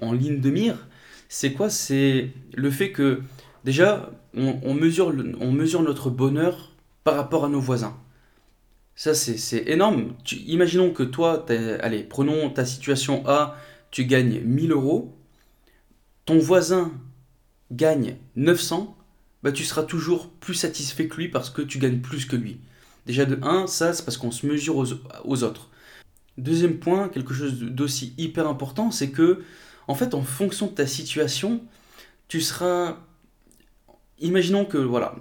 en, 0.00 0.12
ligne 0.12 0.40
de 0.40 0.50
mire. 0.50 0.86
C'est 1.28 1.52
quoi? 1.52 1.70
C'est 1.70 2.30
le 2.54 2.70
fait 2.70 2.92
que, 2.92 3.22
déjà, 3.64 4.10
on, 4.34 4.74
mesure, 4.74 5.14
on 5.40 5.52
mesure 5.52 5.82
notre 5.82 6.10
bonheur 6.10 6.72
par 7.04 7.16
rapport 7.16 7.44
à 7.44 7.48
nos 7.48 7.60
voisins. 7.60 7.96
Ça, 8.94 9.14
c'est 9.14 9.64
énorme. 9.68 10.14
Tu- 10.24 10.36
imaginons 10.36 10.92
que 10.92 11.02
toi, 11.02 11.44
allez, 11.80 12.02
prenons 12.04 12.50
ta 12.50 12.64
situation 12.64 13.26
A, 13.26 13.56
tu 13.90 14.04
gagnes 14.04 14.40
1000 14.40 14.72
euros, 14.72 15.16
ton 16.24 16.38
voisin 16.38 16.92
gagne 17.72 18.16
900, 18.36 18.96
bah, 19.42 19.52
tu 19.52 19.64
seras 19.64 19.82
toujours 19.82 20.30
plus 20.30 20.54
satisfait 20.54 21.08
que 21.08 21.16
lui 21.16 21.28
parce 21.28 21.50
que 21.50 21.62
tu 21.62 21.78
gagnes 21.78 22.00
plus 22.00 22.26
que 22.26 22.36
lui. 22.36 22.60
Déjà 23.06 23.24
de 23.24 23.38
un, 23.42 23.66
ça, 23.66 23.92
c'est 23.92 24.04
parce 24.04 24.16
qu'on 24.16 24.30
se 24.30 24.46
mesure 24.46 24.76
aux, 25.24 25.42
autres. 25.42 25.70
Deuxième 26.38 26.78
point, 26.78 27.08
quelque 27.08 27.34
chose 27.34 27.60
d'aussi 27.60 28.14
hyper 28.16 28.46
important, 28.48 28.90
c'est 28.90 29.10
que, 29.10 29.42
en 29.88 29.94
fait, 29.94 30.14
en 30.14 30.22
fonction 30.22 30.66
de 30.66 30.72
ta 30.72 30.86
situation, 30.86 31.62
tu 32.28 32.40
seras... 32.40 32.98
Imaginons 34.20 34.64
que, 34.64 34.78
voilà, 34.78 35.16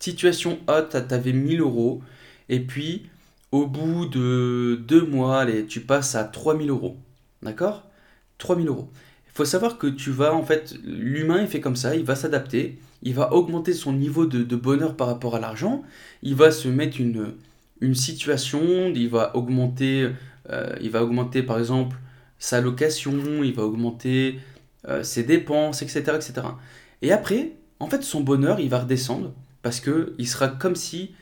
situation 0.00 0.58
A, 0.66 0.80
t'a- 0.80 1.02
t'avais 1.02 1.32
1000 1.34 1.60
euros, 1.60 2.02
et 2.48 2.60
puis, 2.60 3.06
au 3.52 3.66
bout 3.66 4.06
de 4.06 4.80
deux 4.86 5.04
mois, 5.04 5.40
allez, 5.40 5.66
tu 5.66 5.80
passes 5.80 6.14
à 6.14 6.24
3000 6.24 6.70
euros. 6.70 6.96
D'accord? 7.42 7.84
3000 8.38 8.68
euros. 8.68 8.90
Il 9.26 9.32
faut 9.34 9.44
savoir 9.44 9.76
que 9.78 9.86
tu 9.86 10.10
vas, 10.10 10.34
en 10.34 10.42
fait, 10.42 10.74
l'humain, 10.84 11.42
il 11.42 11.48
fait 11.48 11.60
comme 11.60 11.76
ça, 11.76 11.94
il 11.96 12.04
va 12.04 12.16
s'adapter, 12.16 12.78
il 13.02 13.14
va 13.14 13.32
augmenter 13.32 13.72
son 13.72 13.92
niveau 13.92 14.26
de, 14.26 14.56
bonheur 14.56 14.96
par 14.96 15.06
rapport 15.06 15.36
à 15.36 15.40
l'argent, 15.40 15.82
il 16.22 16.34
va 16.34 16.50
se 16.50 16.68
mettre 16.68 17.00
une, 17.00 17.34
une 17.80 17.94
situation, 17.94 18.92
il 18.94 19.08
va 19.08 19.36
augmenter, 19.36 20.10
euh, 20.50 20.74
il 20.80 20.90
va 20.90 21.02
augmenter 21.02 21.42
par 21.42 21.58
exemple 21.58 21.96
sa 22.38 22.60
location, 22.60 23.42
il 23.42 23.54
va 23.54 23.64
augmenter 23.64 24.40
euh, 24.88 25.02
ses 25.02 25.22
dépenses, 25.22 25.82
etc., 25.82 26.00
etc. 26.14 26.34
Et 27.02 27.12
après, 27.12 27.52
en 27.80 27.88
fait, 27.88 28.02
son 28.02 28.20
bonheur, 28.20 28.60
il 28.60 28.68
va 28.68 28.80
redescendre 28.80 29.32
parce 29.62 29.80
que 29.80 30.14
il 30.18 30.28
sera 30.28 30.48
comme 30.48 30.76
si, 30.76 31.12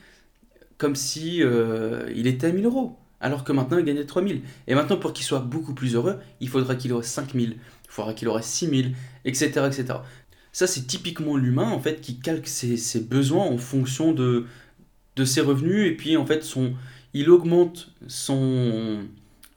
comme 0.76 0.94
si 0.94 1.42
euh, 1.42 2.10
il 2.14 2.26
était 2.26 2.48
à 2.48 2.52
1000 2.52 2.66
euros, 2.66 2.98
alors 3.20 3.42
que 3.42 3.52
maintenant 3.52 3.78
il 3.78 3.84
gagnait 3.84 4.04
3000. 4.04 4.42
Et 4.66 4.74
maintenant, 4.74 4.98
pour 4.98 5.12
qu'il 5.12 5.24
soit 5.24 5.40
beaucoup 5.40 5.74
plus 5.74 5.94
heureux, 5.94 6.18
il 6.40 6.48
faudra 6.48 6.74
qu'il 6.74 6.92
aurait 6.92 7.04
5000, 7.04 7.52
il 7.52 7.58
faudra 7.88 8.12
qu'il 8.12 8.28
aurait 8.28 8.42
6000, 8.42 8.94
etc., 9.24 9.46
etc. 9.66 9.84
Ça, 10.54 10.68
c'est 10.68 10.86
typiquement 10.86 11.36
l'humain, 11.36 11.68
en 11.68 11.80
fait, 11.80 12.00
qui 12.00 12.20
calque 12.20 12.46
ses, 12.46 13.00
besoins 13.00 13.44
en 13.44 13.58
fonction 13.58 14.12
de, 14.12 14.46
ses 15.24 15.40
revenus, 15.40 15.90
et 15.90 15.96
puis, 15.96 16.16
en 16.16 16.24
fait, 16.24 16.44
son, 16.44 16.74
il 17.12 17.28
augmente 17.28 17.90
son, 18.06 19.00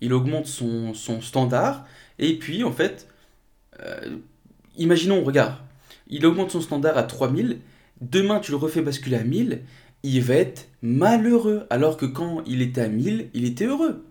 il 0.02 0.12
augmente 0.12 0.48
son, 0.48 0.96
son 0.96 1.22
standard, 1.22 1.86
et 2.18 2.40
puis, 2.40 2.64
en 2.64 2.72
fait, 2.72 3.08
euh, 3.80 4.18
imaginons, 4.76 5.24
regarde, 5.24 5.54
il 6.08 6.26
augmente 6.26 6.50
son 6.50 6.62
standard 6.62 6.98
à 6.98 7.04
3000, 7.04 7.60
demain, 8.02 8.40
tu 8.40 8.50
le 8.50 8.58
refais 8.58 8.82
basculer 8.82 9.18
à 9.18 9.24
1000, 9.24 9.62
il 10.02 10.22
va 10.24 10.34
être 10.34 10.68
malheureux, 10.82 11.68
alors 11.70 11.98
que 11.98 12.08
quand 12.08 12.42
il 12.48 12.64
était 12.64 12.82
à 12.82 12.88
1000, 12.88 13.30
il 13.36 13.46
était 13.46 13.66
heureux. 13.66 14.04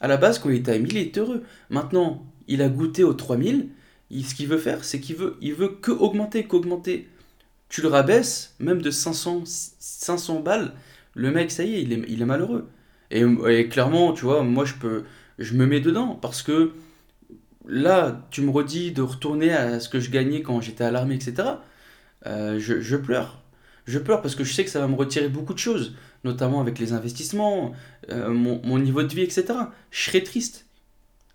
À 0.00 0.08
la 0.08 0.18
base, 0.18 0.38
quand 0.38 0.50
il 0.50 0.56
était 0.56 0.72
à 0.72 0.78
1000, 0.78 0.92
il 0.92 0.98
était 0.98 1.20
heureux. 1.20 1.44
Maintenant, 1.70 2.26
il 2.46 2.60
a 2.60 2.68
goûté 2.68 3.04
aux 3.04 3.14
3000, 3.14 3.70
il- 4.10 4.26
ce 4.26 4.34
qu'il 4.34 4.48
veut 4.48 4.58
faire, 4.58 4.84
c'est 4.84 5.00
qu'il 5.00 5.16
veut, 5.16 5.36
il 5.40 5.54
veut 5.54 5.68
que 5.68 5.90
augmenter, 5.92 6.44
qu'augmenter. 6.46 7.08
Tu 7.68 7.82
le 7.82 7.88
rabaisses, 7.88 8.54
même 8.60 8.82
de 8.82 8.90
500, 8.90 9.44
500 9.46 10.40
balles, 10.40 10.74
le 11.14 11.30
mec, 11.32 11.50
ça 11.50 11.64
y 11.64 11.74
est, 11.76 11.82
il 11.82 11.92
est, 11.94 12.04
il 12.08 12.22
est 12.22 12.26
malheureux. 12.26 12.68
Et, 13.10 13.22
et 13.50 13.68
clairement, 13.68 14.12
tu 14.14 14.24
vois, 14.26 14.42
moi, 14.44 14.64
je 14.64 14.74
peux, 14.74 15.04
je 15.38 15.54
me 15.54 15.66
mets 15.66 15.80
dedans, 15.80 16.16
parce 16.16 16.42
que 16.42 16.72
là, 17.66 18.26
tu 18.30 18.42
me 18.42 18.50
redis 18.50 18.92
de 18.92 19.02
retourner 19.02 19.52
à 19.52 19.80
ce 19.80 19.88
que 19.88 20.00
je 20.00 20.10
gagnais 20.10 20.42
quand 20.42 20.60
j'étais 20.60 20.84
à 20.84 20.90
l'armée, 20.90 21.16
etc. 21.16 21.62
Euh, 22.26 22.58
je, 22.58 22.80
je 22.80 22.96
pleure. 22.96 23.42
Je 23.86 23.98
pleure 23.98 24.22
parce 24.22 24.34
que 24.34 24.44
je 24.44 24.52
sais 24.52 24.64
que 24.64 24.70
ça 24.70 24.80
va 24.80 24.88
me 24.88 24.94
retirer 24.96 25.28
beaucoup 25.28 25.54
de 25.54 25.58
choses, 25.58 25.94
notamment 26.24 26.60
avec 26.60 26.78
les 26.78 26.92
investissements, 26.92 27.72
euh, 28.10 28.30
mon, 28.30 28.60
mon 28.64 28.78
niveau 28.78 29.02
de 29.02 29.14
vie, 29.14 29.22
etc. 29.22 29.72
Je 29.90 30.02
serai 30.04 30.22
triste. 30.24 30.66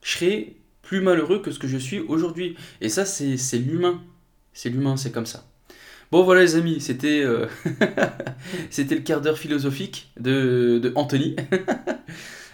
Je 0.04 0.12
serai 0.12 0.58
plus 0.90 1.02
malheureux 1.02 1.40
que 1.40 1.52
ce 1.52 1.60
que 1.60 1.68
je 1.68 1.78
suis 1.78 2.00
aujourd'hui. 2.00 2.58
Et 2.82 2.90
ça, 2.90 3.06
c'est 3.06 3.60
l'humain. 3.60 4.02
C'est 4.54 4.70
l'humain, 4.70 4.98
c'est 4.98 5.12
comme 5.12 5.28
ça. 5.28 5.46
Bon 6.12 6.24
voilà 6.24 6.42
les 6.42 6.56
amis, 6.56 6.82
c'était 6.82 7.22
euh, 7.22 7.46
c'était 8.72 8.96
le 8.96 9.02
quart 9.02 9.22
d'heure 9.22 9.38
philosophique 9.38 10.12
de, 10.20 10.80
de 10.82 10.92
Anthony. 10.96 11.36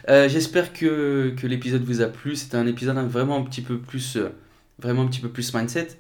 Euh, 0.08 0.30
J'espère 0.30 0.72
que, 0.72 1.34
que 1.36 1.48
l'épisode 1.48 1.84
vous 1.84 2.02
a 2.02 2.06
plu. 2.06 2.36
C'était 2.36 2.58
un 2.58 2.68
épisode 2.68 2.96
hein, 2.96 3.08
vraiment 3.08 3.38
un 3.38 3.42
petit 3.42 3.64
peu 3.64 3.80
plus 3.80 4.18
euh, 4.18 4.30
vraiment 4.78 5.02
un 5.02 5.08
petit 5.08 5.20
peu 5.20 5.30
plus 5.30 5.52
mindset. 5.52 5.98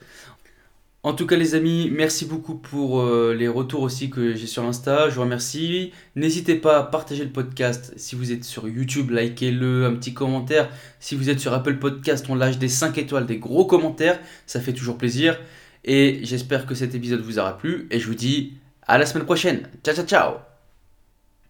En 1.05 1.13
tout 1.13 1.27
cas, 1.27 1.35
les 1.35 1.53
amis, 1.53 1.91
merci 1.93 2.25
beaucoup 2.25 2.55
pour 2.55 2.99
euh, 2.99 3.35
les 3.37 3.47
retours 3.47 3.83
aussi 3.83 4.09
que 4.09 4.33
j'ai 4.33 4.47
sur 4.47 4.63
Insta. 4.63 5.07
Je 5.07 5.13
vous 5.13 5.21
remercie. 5.21 5.93
N'hésitez 6.15 6.55
pas 6.55 6.79
à 6.79 6.83
partager 6.83 7.23
le 7.23 7.29
podcast. 7.29 7.93
Si 7.95 8.15
vous 8.15 8.31
êtes 8.31 8.43
sur 8.43 8.67
YouTube, 8.67 9.11
likez-le, 9.11 9.85
un 9.85 9.93
petit 9.93 10.15
commentaire. 10.15 10.67
Si 10.99 11.13
vous 11.13 11.29
êtes 11.29 11.39
sur 11.39 11.53
Apple 11.53 11.77
Podcast, 11.77 12.25
on 12.27 12.33
lâche 12.33 12.57
des 12.57 12.69
5 12.69 12.97
étoiles, 12.97 13.27
des 13.27 13.37
gros 13.37 13.65
commentaires. 13.65 14.19
Ça 14.47 14.59
fait 14.59 14.73
toujours 14.73 14.97
plaisir. 14.97 15.39
Et 15.83 16.21
j'espère 16.23 16.65
que 16.65 16.73
cet 16.73 16.95
épisode 16.95 17.21
vous 17.21 17.37
aura 17.37 17.55
plu. 17.55 17.87
Et 17.91 17.99
je 17.99 18.07
vous 18.07 18.15
dis 18.15 18.53
à 18.87 18.97
la 18.97 19.05
semaine 19.05 19.25
prochaine. 19.25 19.69
Ciao, 19.83 19.93
ciao, 19.93 20.07
ciao 20.07 20.54